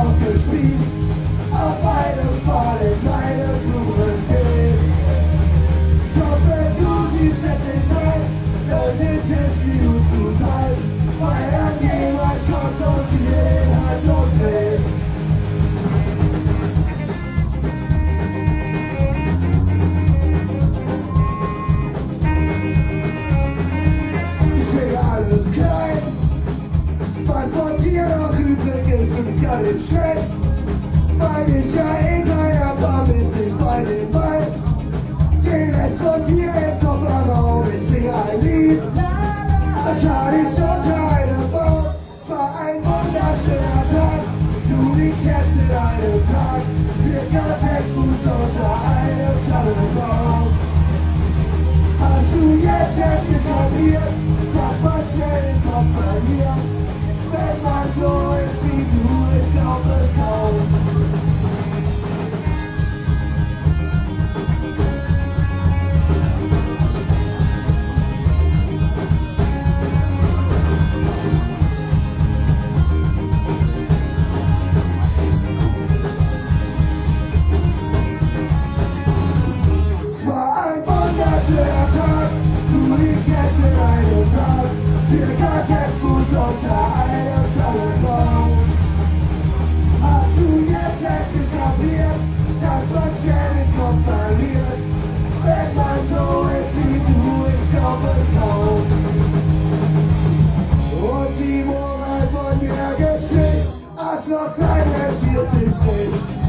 nicht 29.72 29.88
schlecht. 29.88 30.32
Weil 31.18 31.56
ich 31.56 31.74
ja 31.74 31.98
eh 31.98 32.22
kein 32.22 32.62
Abfall 32.62 33.06
bis 33.06 33.32
ich 33.32 33.52
bei 33.54 33.84
dem 33.84 34.14
Wald. 34.14 34.52
Den 35.44 35.74
Rest 35.74 36.00
von 36.00 36.24
dir 36.26 36.48
im 36.48 36.86
Kofferraum, 36.86 37.64
ich 37.74 37.82
singe 37.82 38.12
ein 38.14 38.40
Lied. 38.40 38.82
Wahrscheinlich 39.84 40.48
unter 40.54 41.00
einem 41.12 41.50
Baum. 41.52 41.84
Es 42.22 42.30
war 42.30 42.60
ein 42.60 42.76
wunderschöner 42.76 43.84
Tag. 43.90 44.22
Du 44.68 44.98
liegst 44.98 45.24
jetzt 45.24 45.56
in 45.56 45.70
einem 45.70 46.20
Tag, 46.30 46.62
circa 47.02 47.44
sechs 47.60 47.90
Fuß 47.94 48.22
unter 48.24 48.72
einem 48.86 49.36
Tannenbaum. 49.48 50.46
Hast 52.00 52.32
du 52.32 52.42
jetzt 52.64 52.98
endlich 52.98 53.44
kapiert, 53.44 54.12
dass 54.54 54.76
man 54.82 55.02
schnell 55.12 55.42
den 55.42 55.60
Kopf 55.64 55.90
verliert? 55.96 56.60
Wenn 56.60 56.69
Tag, 85.10 85.18
circa 85.18 85.52
sechs 85.66 85.98
Fuß 85.98 86.30
unter 86.30 86.80
einem 86.94 87.44
Tannenbaum. 87.54 88.58
Hast 90.02 90.38
du 90.38 90.46
jetzt 90.70 91.02
endlich 91.02 91.50
kapiert, 91.50 92.20
dass 92.60 92.84
man 92.94 93.10
schnell 93.20 93.52
den 93.56 93.70
Kopf 93.76 94.00
verliert? 94.06 94.80
Wenn 95.42 95.70
man 95.74 95.98
so 96.08 96.48
ist 96.48 96.74
wie 96.76 96.98
du, 96.98 97.22
ich 97.48 97.64
glaub 97.72 98.00
es 98.04 98.28
kaum. 98.38 98.82
Und 101.02 101.38
die 101.38 101.64
Moral 101.64 102.24
von 102.32 102.60
der 102.60 102.90
Geschichte, 102.96 103.72
Arschloch 103.96 104.50
sein 104.50 104.84
rentiert 105.00 105.50
sich 105.50 105.80
nicht. 105.82 106.39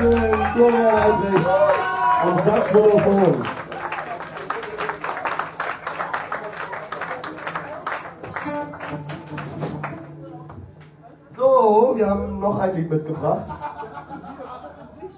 Florian 0.00 0.96
Albrecht 0.96 1.46
am 2.22 2.38
Saxophon. 2.42 3.44
So, 11.36 11.92
wir 11.96 12.06
haben 12.08 12.40
noch 12.40 12.58
ein 12.58 12.76
Lied 12.76 12.90
mitgebracht. 12.90 13.44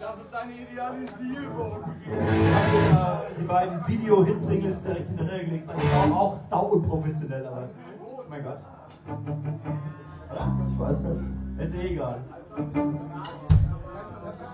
Das 0.00 0.16
ist 0.18 0.34
eine 0.34 0.52
Idealisierung. 0.52 1.84
Die 3.38 3.44
beiden 3.44 3.86
Video-Hit-Singles 3.86 4.82
direkt 4.82 5.08
hinterher 5.08 5.44
gelegt. 5.44 5.68
Das 5.68 5.76
ist 5.76 5.94
auch, 5.94 6.16
auch 6.16 6.38
sau 6.50 6.62
unprofessionell, 6.72 7.46
aber. 7.46 7.68
Oh 8.00 8.22
mein 8.28 8.42
Gott. 8.42 8.58
Oder? 10.32 10.56
Ich 10.72 10.80
weiß 10.80 11.00
nicht. 11.02 11.22
Ist 11.58 11.74
eh 11.76 11.92
egal. 11.92 12.18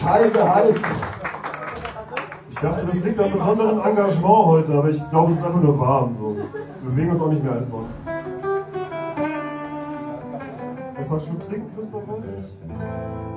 scheiße 0.00 0.54
heiß? 0.54 0.82
Ich 2.50 2.58
dachte, 2.58 2.86
das 2.86 3.04
liegt 3.04 3.20
an 3.20 3.32
besonderem 3.32 3.80
Engagement 3.80 4.46
heute, 4.46 4.72
aber 4.72 4.90
ich 4.90 5.10
glaube, 5.10 5.32
es 5.32 5.38
ist 5.38 5.46
einfach 5.46 5.62
nur 5.62 5.78
warm. 5.78 6.16
So. 6.18 6.36
Wir 6.36 6.90
bewegen 6.90 7.10
uns 7.10 7.20
auch 7.20 7.28
nicht 7.28 7.42
mehr 7.42 7.52
als 7.52 7.70
sonst. 7.70 7.94
Was 10.96 11.08
magst 11.08 11.28
du 11.28 11.34
trinken, 11.46 11.74
Christopher? 11.74 12.18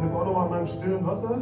Nimm 0.02 0.16
auch 0.16 0.26
nochmal 0.26 0.46
an 0.46 0.50
meinem 0.50 0.66
stillen 0.66 1.06
Wasser. 1.06 1.42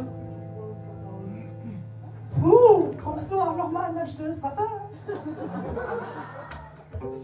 Huh, 2.44 2.92
kommst 3.04 3.32
du 3.32 3.40
auch 3.40 3.56
noch 3.56 3.72
mal 3.72 3.90
in 3.90 3.96
dein 3.96 4.08
stilles 4.08 4.42
Wasser? 4.42 4.66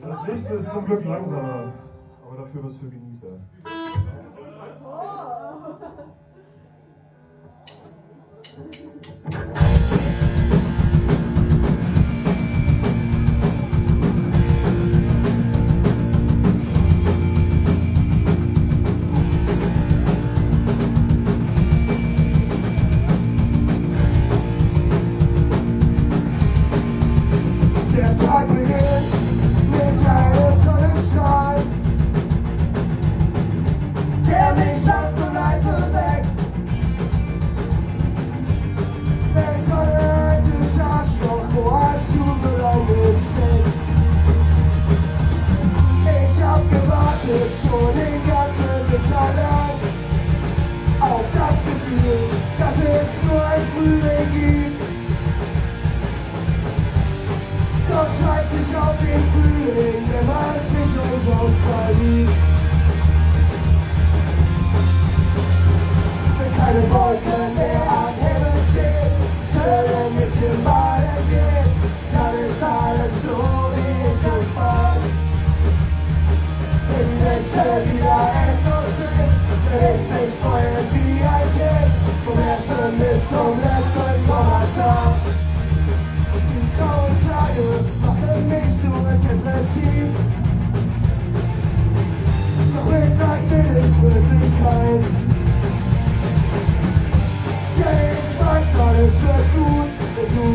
Das 0.02 0.28
nächste 0.28 0.54
ist 0.56 0.72
zum 0.72 0.86
Glück 0.86 1.06
langsamer, 1.06 1.74
aber 2.26 2.38
dafür 2.38 2.64
was 2.64 2.76
für 2.78 2.88
Genießer. 2.88 3.28
Der 3.64 3.72
Thank 8.58 9.82
you. 9.82 9.87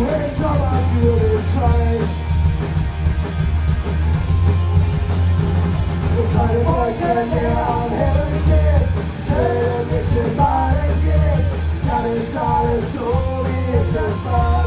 Wenn 0.06 0.20
du 0.20 0.26
im 0.26 0.34
Sommer 0.36 0.78
für 0.90 1.12
mich 1.12 1.46
scheinst. 1.54 2.18
Und 6.18 6.28
keine 6.34 6.60
Wolken 6.66 7.30
mehr 7.30 7.58
am 7.66 7.90
Himmel 7.90 8.32
stehen, 8.42 8.84
schön 9.26 9.82
mit 9.90 10.06
dem 10.12 10.36
Baden 10.36 10.92
geht, 11.04 11.46
dann 11.88 12.06
ist 12.16 12.36
alles 12.36 12.92
so, 12.92 13.08
wie 13.46 13.66
es 13.78 13.90
es 13.90 14.18
war. 14.24 14.64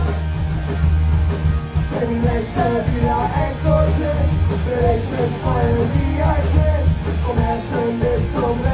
Wenn 1.92 2.10
die 2.10 2.20
Nächte 2.28 2.66
wieder 2.92 3.24
endlos 3.46 3.92
sind, 3.96 4.32
will 4.66 4.86
ich 4.96 5.06
mich 5.12 5.34
freuen 5.42 5.86
wie 5.94 6.22
ein 6.22 6.46
Kind, 6.52 6.88
vom 7.24 7.38
ersten 7.38 8.00
bis 8.00 8.32
zum 8.34 8.56
letzten 8.62 8.65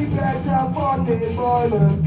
die 0.00 0.06
Blätter 0.06 0.72
von 0.74 1.06
den 1.06 1.36
Bäumen, 1.36 2.06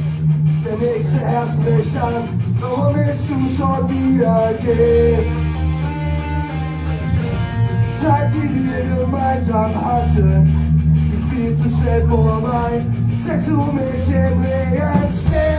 der 0.65 0.77
nächste 0.77 1.19
Herbst 1.19 1.63
bricht 1.63 1.95
an, 2.01 2.41
warum 2.59 2.95
willst 2.95 3.29
du 3.29 3.35
schon 3.47 3.89
wieder 3.89 4.53
gehen? 4.61 5.53
Zeit, 7.91 8.33
die 8.33 8.49
wir 8.65 8.95
gemeinsam 8.97 9.73
hatten, 9.85 10.91
ging 11.11 11.27
viel 11.29 11.55
zu 11.55 11.69
schnell 11.69 12.07
vorbei, 12.07 12.85
setzt 13.19 13.47
du 13.47 13.61
mich 13.61 14.09
im 14.09 14.41
Regen 14.41 15.13
still. 15.13 15.53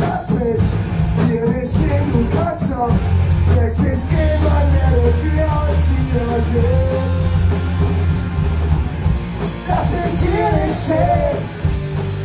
Lass 0.00 0.30
mich 0.30 0.62
hier 1.28 1.48
nicht 1.48 1.72
stehen, 1.72 2.12
du 2.12 2.36
kannst 2.36 2.70
doch 2.70 2.90
jetzt 3.62 3.78
nicht 3.80 4.10
gehen, 4.10 4.40
wann 4.42 4.68
werden 4.74 5.14
wir 5.22 5.44
uns 5.44 6.52
wiedersehen. 6.52 7.25
Hier 10.26 10.50
nicht 10.52 10.82
stehen, 10.84 11.38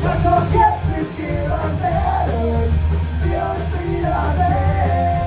kannst 0.03 0.25
doch 0.25 0.47
jetzt 0.51 0.85
nicht 0.97 1.13
gehen, 1.17 1.49
wann 1.49 1.75
werden 1.81 2.73
wir 3.23 3.41
uns 3.51 3.71
wiedersehen. 3.77 5.21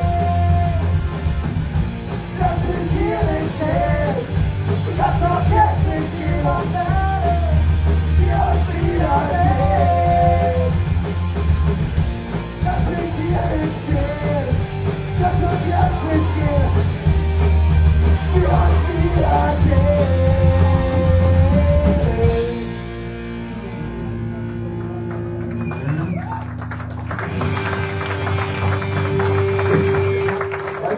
Lass 2.41 2.61
mich 2.69 2.91
hier 2.99 3.21
nicht 3.31 3.53
stehen, 3.55 4.15
kannst 4.99 5.23
doch 5.23 5.45
jetzt 5.55 5.85
nicht 5.89 6.13
gehen, 6.19 6.43
wann 6.43 6.69
werden 6.75 7.55
wir 8.19 8.39
uns 8.51 8.67
wiedersehen. 8.75 9.54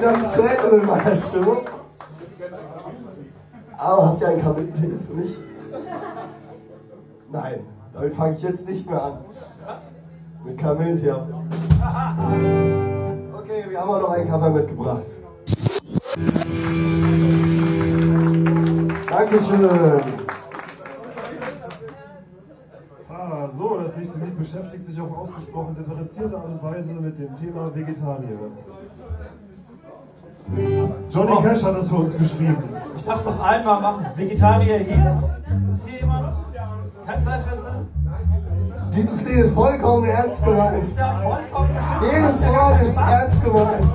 Langsam 0.02 0.30
Tränen 0.30 0.80
in 0.80 0.86
meiner 0.86 1.16
Stimme. 1.16 1.56
Aber 3.78 4.06
habt 4.06 4.20
ihr 4.20 4.28
einen 4.28 4.42
Kamillentee 4.42 4.98
für 5.06 5.14
mich? 5.14 5.38
Nein, 7.30 7.60
damit 7.92 8.14
fange 8.14 8.36
ich 8.36 8.42
jetzt 8.42 8.68
nicht 8.68 8.88
mehr 8.88 9.02
an. 9.02 9.18
Mit 10.44 10.58
Kamillentee. 10.58 11.12
Okay, 13.32 13.64
wir 13.68 13.80
haben 13.80 13.90
auch 13.90 14.00
noch 14.02 14.10
einen 14.10 14.28
Kaffee 14.28 14.50
mitgebracht. 14.50 15.02
Dankeschön. 19.08 20.00
Ah, 23.08 23.48
so, 23.48 23.78
das 23.80 23.96
nächste 23.96 24.18
Lied 24.18 24.38
beschäftigt 24.38 24.84
sich 24.84 25.00
auf 25.00 25.16
ausgesprochen 25.16 25.74
differenzierte 25.74 26.36
Art 26.36 26.46
und 26.46 26.62
Weise 26.62 26.94
mit 26.94 27.18
dem 27.18 27.34
Thema 27.36 27.74
Vegetarier. 27.74 28.50
Johnny 31.10 31.32
Oh. 31.32 31.42
Cash 31.42 31.62
hat 31.64 31.76
das 31.76 31.88
für 31.88 31.96
uns 31.96 32.16
geschrieben. 32.16 32.56
Ich 32.96 33.04
darf 33.04 33.24
noch 33.24 33.40
einmal 33.40 33.80
machen. 33.80 34.06
Vegetarier 34.14 34.78
hier? 34.78 35.18
Ist 35.74 35.86
hier 35.86 36.00
jemand? 36.00 36.32
Kein 37.06 37.22
Fleischesser? 37.22 37.84
Dieses 38.94 39.24
Lied 39.24 39.38
ist 39.44 39.54
vollkommen 39.54 40.06
ernst 40.06 40.44
gemeint. 40.44 40.84
Jedes 42.00 42.46
Wort 42.46 42.82
ist 42.82 42.96
ernst 42.96 43.44
gemeint. 43.44 43.86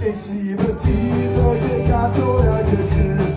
Ich 0.00 0.32
liebe 0.32 0.76
Tiere, 0.76 1.56
gegart 1.60 2.12
oder 2.18 2.58
gegrillt. 2.60 3.36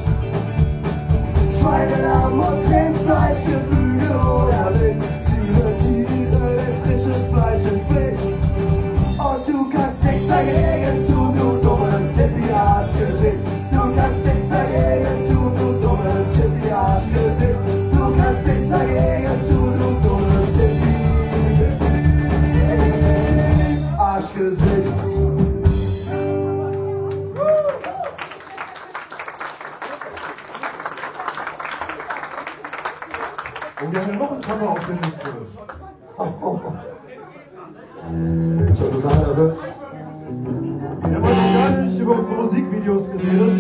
Schweinelamm 1.60 2.40
und 2.40 2.74
Rindfleisch, 2.74 3.44
Geflügel 3.46 4.16
oder 4.16 4.69
ein 34.90 35.00
Cover 35.68 36.08
auf 36.16 36.62
der 36.62 36.72
Liste. 38.08 38.84
Schon 38.84 39.02
total 39.02 39.18
nervös. 39.20 39.58
Wir 41.02 41.16
haben 41.16 41.24
noch 41.24 41.54
gar 41.54 41.70
nicht 41.82 42.00
über 42.00 42.14
unsere 42.18 42.36
Musikvideos 42.36 43.12
geredet. 43.12 43.54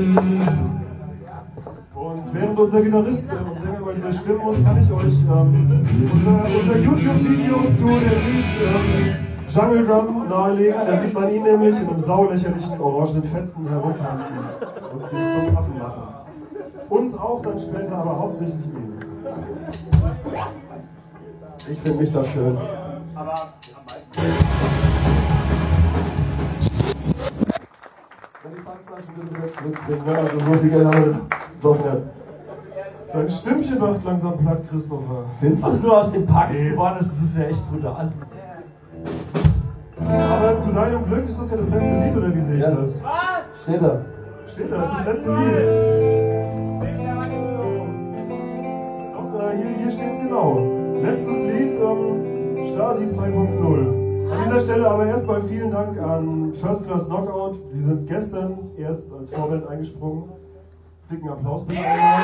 Und 1.96 2.34
während 2.34 2.60
unser 2.60 2.82
Gitarrist 2.82 3.32
und 3.32 3.60
Sänger 3.60 3.80
mal 3.80 3.96
wieder 3.98 4.14
stimmen 4.14 4.40
muss, 4.40 4.64
kann 4.64 4.78
ich 4.78 4.92
euch 4.92 5.14
ähm, 5.24 6.10
unser, 6.14 6.46
unser 6.60 6.78
YouTube-Video 6.78 7.70
zu 7.72 7.86
dem 7.86 8.20
Lied 8.26 8.46
ähm, 8.62 9.16
Jungle 9.48 9.86
Drum 9.86 10.30
nahelegen. 10.30 10.82
Da 10.86 10.98
sieht 10.98 11.14
man 11.14 11.34
ihn 11.34 11.44
nämlich 11.44 11.80
in 11.82 11.90
einem 11.90 12.00
saulächerlichen 12.00 12.80
orangenen 12.80 13.24
Fetzen 13.24 13.68
herumtanzen 13.68 14.38
und 14.94 15.08
sich 15.08 15.20
zum 15.20 15.58
Affen 15.58 15.78
machen. 15.78 16.04
Uns 16.90 17.18
auch 17.18 17.42
dann 17.42 17.60
später, 17.60 17.96
aber 17.96 18.20
hauptsächlich 18.20 18.66
ihn. 18.66 19.00
Ich 21.72 21.80
finde 21.80 22.00
mich 22.00 22.12
da 22.12 22.24
schön. 22.24 22.58
Wenn 28.44 28.56
die 28.56 28.62
Pfandflaschen 28.62 29.14
bitte 29.16 29.36
wieder 29.36 29.52
zurückbringen, 29.52 30.06
ne? 30.06 30.18
Also 30.18 30.40
so 30.40 30.54
viel 30.60 30.70
Geld 30.70 30.86
haben 30.88 31.06
wir 31.06 31.22
doch 31.62 31.78
nicht. 31.78 32.04
Dein 33.12 33.30
Stimmchen 33.30 33.80
macht 33.80 34.04
langsam 34.06 34.38
platt, 34.38 34.60
Christopher. 34.70 35.24
Findest 35.40 35.64
Was 35.64 35.82
du? 35.82 35.88
nur 35.88 35.98
aus 36.06 36.12
dem 36.12 36.26
Parks 36.26 36.56
geworden 36.58 36.98
ist, 37.00 37.10
das 37.10 37.18
ist 37.24 37.38
ja 37.38 37.44
echt 37.46 37.72
brutal. 37.72 38.12
Aber 40.00 40.60
zu 40.60 40.72
deinem 40.72 41.04
Glück 41.06 41.26
ist 41.26 41.40
das 41.40 41.52
ja 41.52 41.58
das 41.58 41.70
letzte 41.70 42.00
Lied, 42.00 42.16
oder 42.18 42.36
wie 42.36 42.42
sehe 42.42 42.58
ich 42.58 42.64
Ja. 42.66 42.72
das? 42.72 43.02
Steht 43.64 43.82
da. 43.82 44.02
Steht 44.48 44.72
da, 44.72 44.78
das 44.78 44.88
ist 44.90 44.98
das 45.00 45.06
letzte 45.06 45.36
Lied. 45.36 45.56
Doch, 49.14 49.42
äh, 49.44 49.58
hier, 49.58 49.70
hier 49.78 49.92
steht 49.92 50.12
es 50.12 50.20
genau. 50.20 50.79
Letztes 51.02 51.44
Lied, 51.44 51.74
ähm, 51.82 52.66
Stasi 52.66 53.06
2.0. 53.06 54.32
An 54.32 54.44
dieser 54.44 54.60
Stelle 54.60 54.90
aber 54.90 55.06
erstmal 55.06 55.42
vielen 55.42 55.72
Dank 55.72 55.98
an 55.98 56.54
First 56.54 56.88
Class 56.88 57.08
Knockout. 57.08 57.56
Sie 57.70 57.82
sind 57.82 58.08
gestern 58.08 58.72
erst 58.78 59.12
als 59.14 59.30
Vorband 59.32 59.68
eingesprungen. 59.68 60.30
Dicken 61.10 61.30
Applaus 61.30 61.66
bitte 61.66 61.80
einmal. 61.80 62.22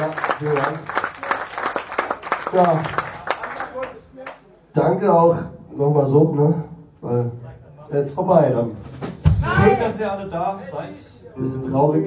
Ja, 0.00 0.10
vielen 0.38 0.54
Dank. 0.54 0.78
Ja. 2.52 2.82
Danke 4.72 5.12
auch 5.14 5.36
nochmal 5.76 6.06
so, 6.06 6.32
ne? 6.32 6.64
Weil 7.00 7.30
ist 7.82 7.92
jetzt 7.92 8.14
vorbei 8.14 8.50
dann. 8.50 8.72
Schön, 9.62 9.78
dass 9.78 10.00
ihr 10.00 10.12
alle 10.12 10.28
da 10.28 10.58
seid. 10.70 11.36
Bisschen 11.36 11.70
traurig. 11.70 12.06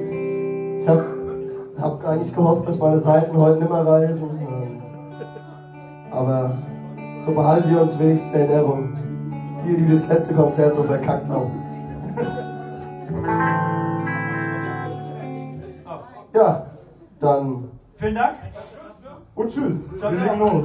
Ich 0.80 0.88
hab, 1.80 2.02
hab 2.02 2.06
eigentlich 2.06 2.34
gehofft, 2.34 2.68
dass 2.68 2.78
meine 2.78 3.00
Seiten 3.00 3.36
heute 3.36 3.58
nimmer 3.60 3.86
reisen. 3.86 4.28
ähm, 4.40 4.82
Aber 6.10 6.58
so 7.24 7.32
behalten 7.32 7.70
wir 7.70 7.82
uns 7.82 7.98
wenigstens 7.98 8.32
in 8.34 8.40
Erinnerung. 8.40 8.94
Die, 9.66 9.76
die 9.76 9.90
das 9.92 10.08
letzte 10.08 10.34
Konzert 10.34 10.74
so 10.74 10.82
verkackt 10.84 11.28
haben. 11.28 11.50
Ja, 16.34 16.66
dann 17.20 17.64
Vielen 17.94 18.14
Dank. 18.14 18.36
Und 19.34 19.50
tschüss. 19.50 19.88
Ciao, 19.98 20.12
Wir 20.12 20.18
ciao. 20.18 20.34
legen 20.34 20.38
los. 20.38 20.64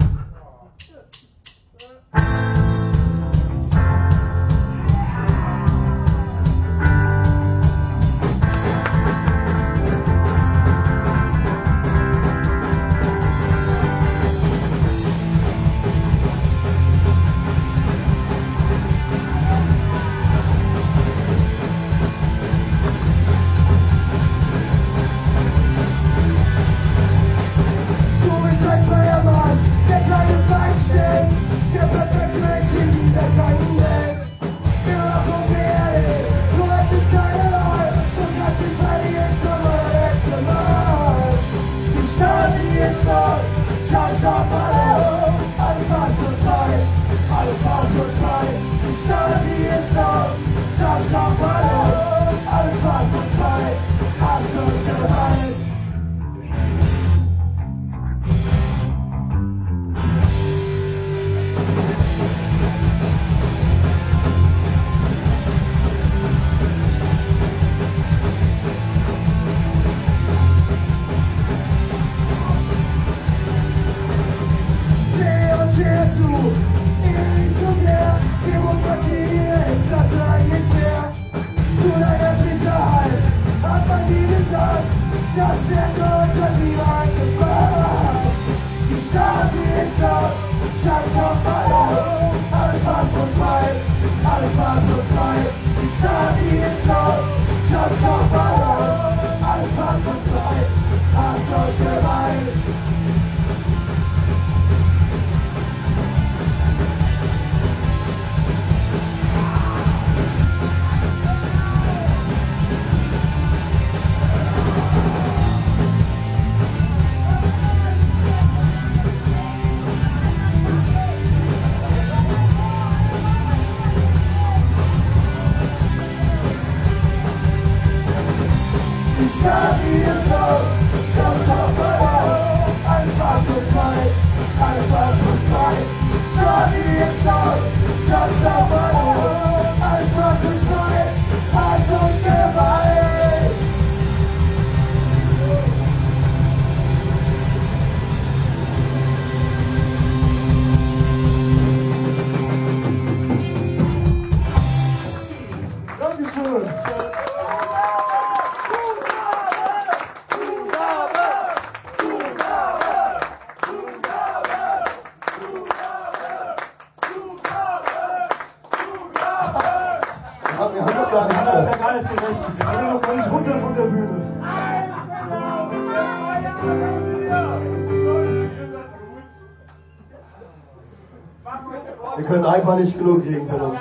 nicht 182.83 182.97
genug 182.97 183.23
kriegen 183.23 183.47
von 183.47 183.61
uns. 183.61 183.79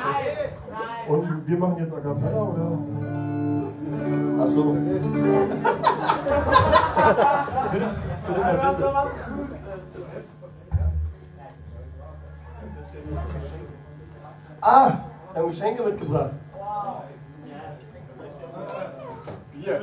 Und 1.08 1.48
wir 1.48 1.58
machen 1.58 1.76
jetzt 1.78 1.94
A 1.94 2.00
Cappella, 2.00 2.42
oder? 2.42 2.78
Ach 4.40 4.46
so. 4.46 4.76
ah, 14.60 14.92
wir 15.32 15.42
haben 15.42 15.48
Geschenke 15.48 15.82
mitgebracht. 15.82 16.30
Wow. 16.52 17.02
Bier. 19.52 19.80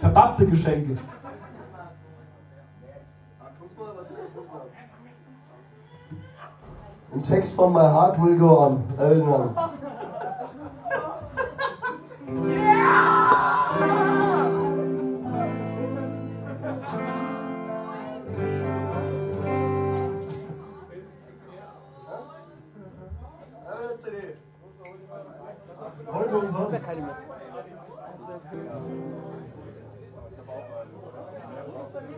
Verpappte 0.00 0.46
Geschenke. 0.46 0.96
Ein 7.12 7.22
Text 7.24 7.56
von 7.56 7.72
My 7.72 7.80
Heart 7.80 8.22
Will 8.22 8.36
Go 8.36 8.66
On. 8.66 8.84
Erinnern. 8.96 9.54
Heute 26.12 26.38
umsonst. 26.38 26.86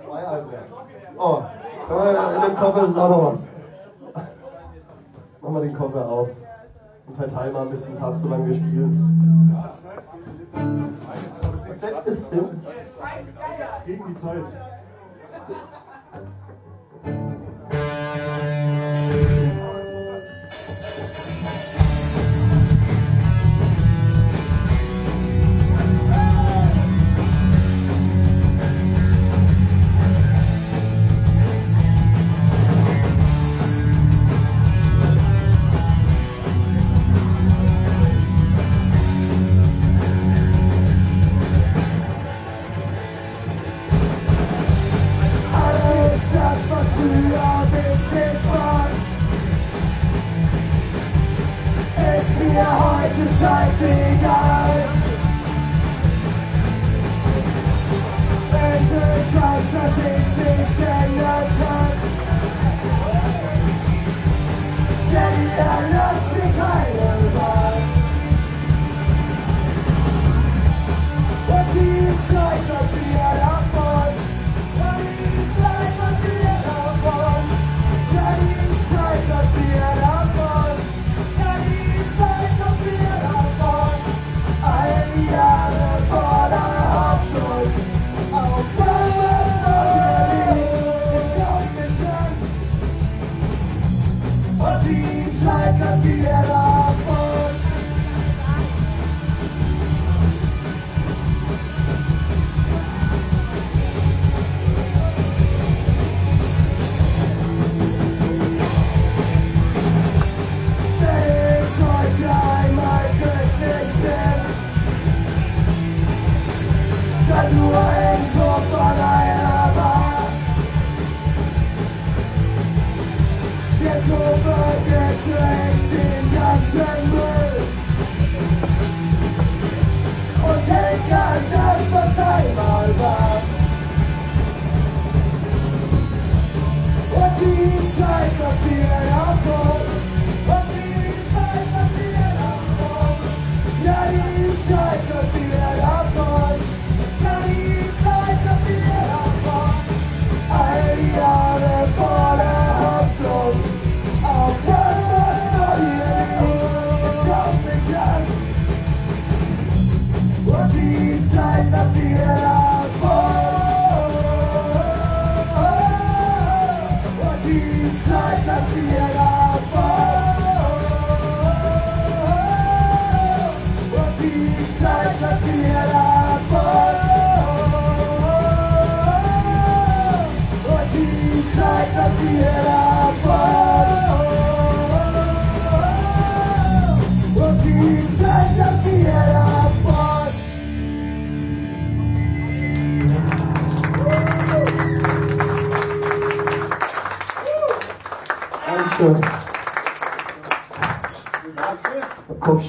Freiheitwerk. 0.07 0.65
Oh, 1.17 1.43
in 2.37 2.43
dem 2.43 2.57
Koffer 2.57 2.87
ist 2.87 2.99
auch 2.99 3.09
noch 3.09 3.33
was. 3.33 3.52
Koffer 5.73 6.09
auf 6.09 6.29
und 7.07 7.17
verteile 7.17 7.53
mal 7.53 7.63
ein 7.63 7.71
bisschen 7.71 7.97
Farb, 7.99 8.17
solange 8.17 8.47
wir 8.47 8.55
spielen. 8.55 9.57
Das 11.67 11.81
Set 11.81 12.07
ist 12.07 12.33
hin. 12.33 12.45
Gegen 13.87 14.07
die 14.09 14.17
Zeit. 14.17 14.45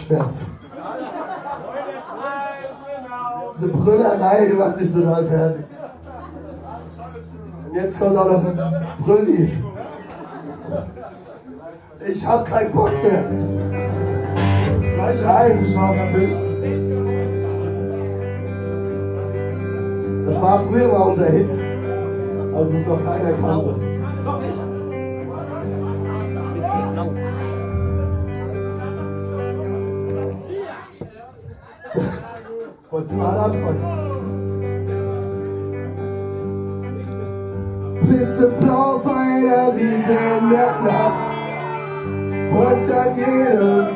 Kopfschmerzen. 0.04 0.46
Diese 3.56 3.68
Brüllerei, 3.68 4.46
die 4.48 4.54
macht 4.54 4.80
mich 4.80 4.94
total 4.94 5.26
fertig. 5.26 5.66
Und 7.70 7.76
jetzt 7.76 8.00
kommt 8.00 8.18
auch 8.18 8.32
noch 8.32 8.46
ein 8.46 8.88
Brülllied. 9.00 9.52
Ich 12.06 12.28
hab 12.28 12.46
keinen 12.46 12.72
Bock 12.72 12.92
mehr. 13.02 13.30
Gleich 14.96 15.26
eingeschafft 15.26 16.14
bist. 16.14 16.42
Das 20.26 20.42
war 20.42 20.62
früher 20.64 20.88
mal 20.88 21.10
unser 21.10 21.26
Hit, 21.26 21.50
als 22.56 22.72
es 22.72 22.88
noch 22.88 23.04
keiner 23.06 23.34
kannte. 23.34 23.83
spontan 32.94 33.38
anfangen. 33.38 33.84
Blitzeblau 38.02 38.96
auf 38.96 39.08
einer 39.08 39.76
Wiese 39.76 40.14
in 40.14 40.50
der 40.52 40.74
Nacht 40.84 41.24
und 42.52 42.92
an 42.94 43.16
jedem 43.16 43.88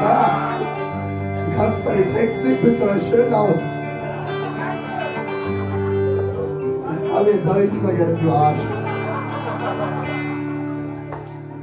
Tag. 0.00 0.60
Du 1.46 1.56
kannst 1.56 1.82
zwar 1.82 1.94
den 1.94 2.14
Text 2.14 2.44
nicht, 2.44 2.62
bist 2.62 2.82
aber 2.82 3.00
schön 3.00 3.30
laut. 3.30 3.58
Jetzt 6.92 7.14
habe 7.14 7.30
ich, 7.30 7.46
hab 7.46 7.58
ich 7.58 7.72
ihn 7.72 7.80
vergessen, 7.80 8.20
du 8.22 8.30
Arsch. 8.30 8.60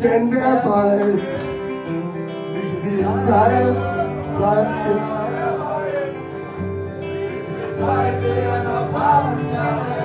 Denn 0.03 0.31
wer 0.31 0.63
weiß, 0.65 1.35
wie 2.55 2.89
viel 2.89 3.05
Zeit 3.27 3.75
bleibt 4.37 4.79
hier. 4.87 5.20
Vai 7.81 8.11
ver 8.19 8.47
a 8.47 8.63
nova 8.63 10.00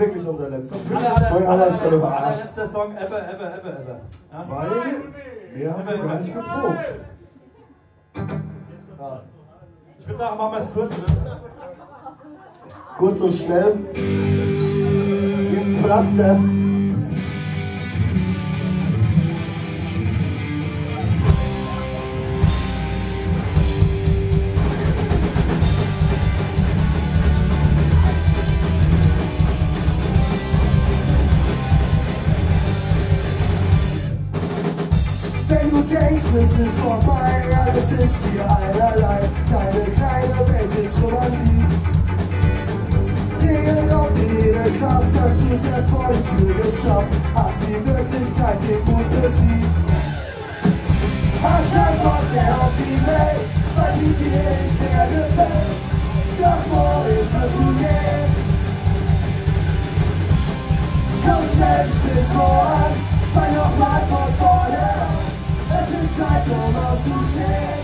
wirklich 0.00 0.26
unser 0.26 0.48
letzter. 0.48 0.76
Aller, 0.94 1.48
allerletzter 1.48 1.92
aller, 1.92 2.68
Song 2.68 2.96
ever, 2.96 3.18
ever, 3.18 3.58
ever, 3.58 3.80
ever. 3.80 4.00
Ja? 4.32 4.44
Weil 4.48 4.70
wir 5.54 5.72
haben 5.72 5.88
ever, 5.88 6.06
gar 6.06 6.14
nicht 6.16 6.34
geprobt. 6.34 6.84
Ja. 8.14 9.20
Ich 9.98 10.06
würde 10.08 10.18
sagen, 10.18 10.38
machen 10.38 10.52
wir 10.52 10.60
es 10.60 10.72
kurz. 10.72 10.98
Ne? 10.98 11.04
Kurz 12.98 13.20
und 13.20 13.34
schnell. 13.34 13.78
Wir 15.52 15.76
pflastern. 15.76 16.59
Alles 36.32 36.52
ist 36.52 36.78
vorbei, 36.78 37.42
alles 37.60 37.92
ist 37.92 38.16
hier 38.30 38.44
einerlei. 38.44 39.20
Keine 39.50 39.84
kleine 39.96 40.38
Welt 40.48 40.72
in 40.78 40.90
liegt. 41.44 41.74
Gegen 43.40 43.90
auf 43.90 44.10
jede 44.16 44.78
Kraft, 44.78 45.12
du 45.40 45.54
es 45.54 45.64
erst 45.64 45.90
vor 45.90 46.10
die 46.12 46.22
Tür 46.44 46.54
geschafft. 46.54 47.12
Hat 47.34 47.54
die 47.66 47.80
Wirklichkeit 47.86 48.58
den 48.62 48.80
Mut 48.84 49.08
besiegt. 49.22 49.74
Hast 51.42 51.72
kein 51.74 51.98
Bock 52.04 52.24
mehr 52.32 52.54
auf 52.60 52.74
die 52.78 53.00
Welt, 53.06 53.46
weil 53.76 53.92
die 53.98 54.12
dir 54.22 54.44
nicht 54.60 54.78
mehr 54.80 55.06
gefällt. 55.06 55.76
Doch 56.38 56.62
wo 56.70 56.84
ist 57.08 57.34
es 57.44 57.52
zu 57.56 57.66
gehen? 57.80 58.30
Komm 61.24 61.44
es 61.44 62.20
ist 62.20 62.32
voran, 62.32 62.92
fang 63.34 63.54
nochmal 63.54 63.99
ist 66.50 66.56
Zeit, 66.56 66.68
um 66.68 66.76
aufzustehen. 66.76 67.80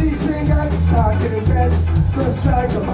Lies 0.00 0.20
den 0.26 0.48
ganzen 0.48 0.90
Tag 0.94 1.16
im 1.20 1.44
Bett, 1.44 1.72
beschreit 2.14 2.76
um 2.76 2.88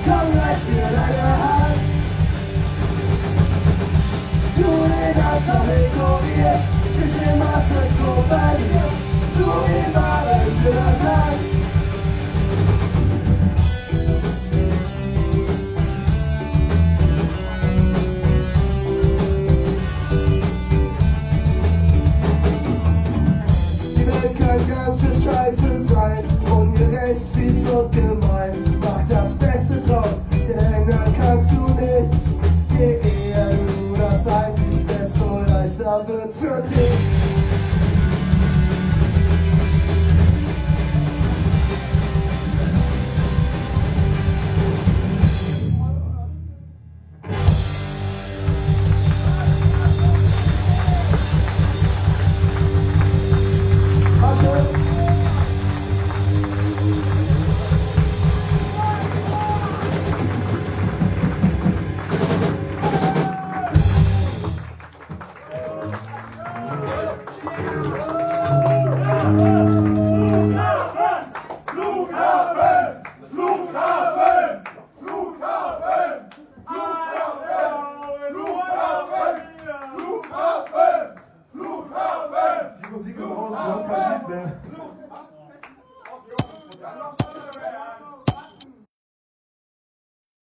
Komm, 0.03 0.27
reiß 0.39 0.61
mir 0.71 0.89
deine 0.97 1.25
Hand. 1.41 1.81
Du 4.55 4.69
den 4.87 5.17
Anschau 5.21 5.63
ignorierst, 5.67 6.67
sich 6.95 7.15
im 7.27 7.39
Masse 7.39 7.81
zu 7.95 8.09
verlieren. 8.29 8.93
Du 9.37 9.47
ihn 9.71 9.91
wahren 9.93 10.51
Tyrann. 10.61 11.33
Die 11.41 11.60
und 27.69 27.91
gemein. 27.91 28.51
Mach 28.81 29.07
das 29.07 29.33
Beste 29.33 29.81
draus, 29.81 30.21
denn 30.31 30.87
dann 30.87 31.15
kannst 31.17 31.51
du 31.51 31.67
nichts. 31.79 32.25
Je 32.77 32.93
eher 32.95 33.49
du 33.49 33.95
das 33.97 34.27
einsiehst, 34.27 34.89
desto 34.89 35.41
leichter 35.47 36.07
wird's 36.07 36.39
für 36.39 36.61
dich. 36.63 37.10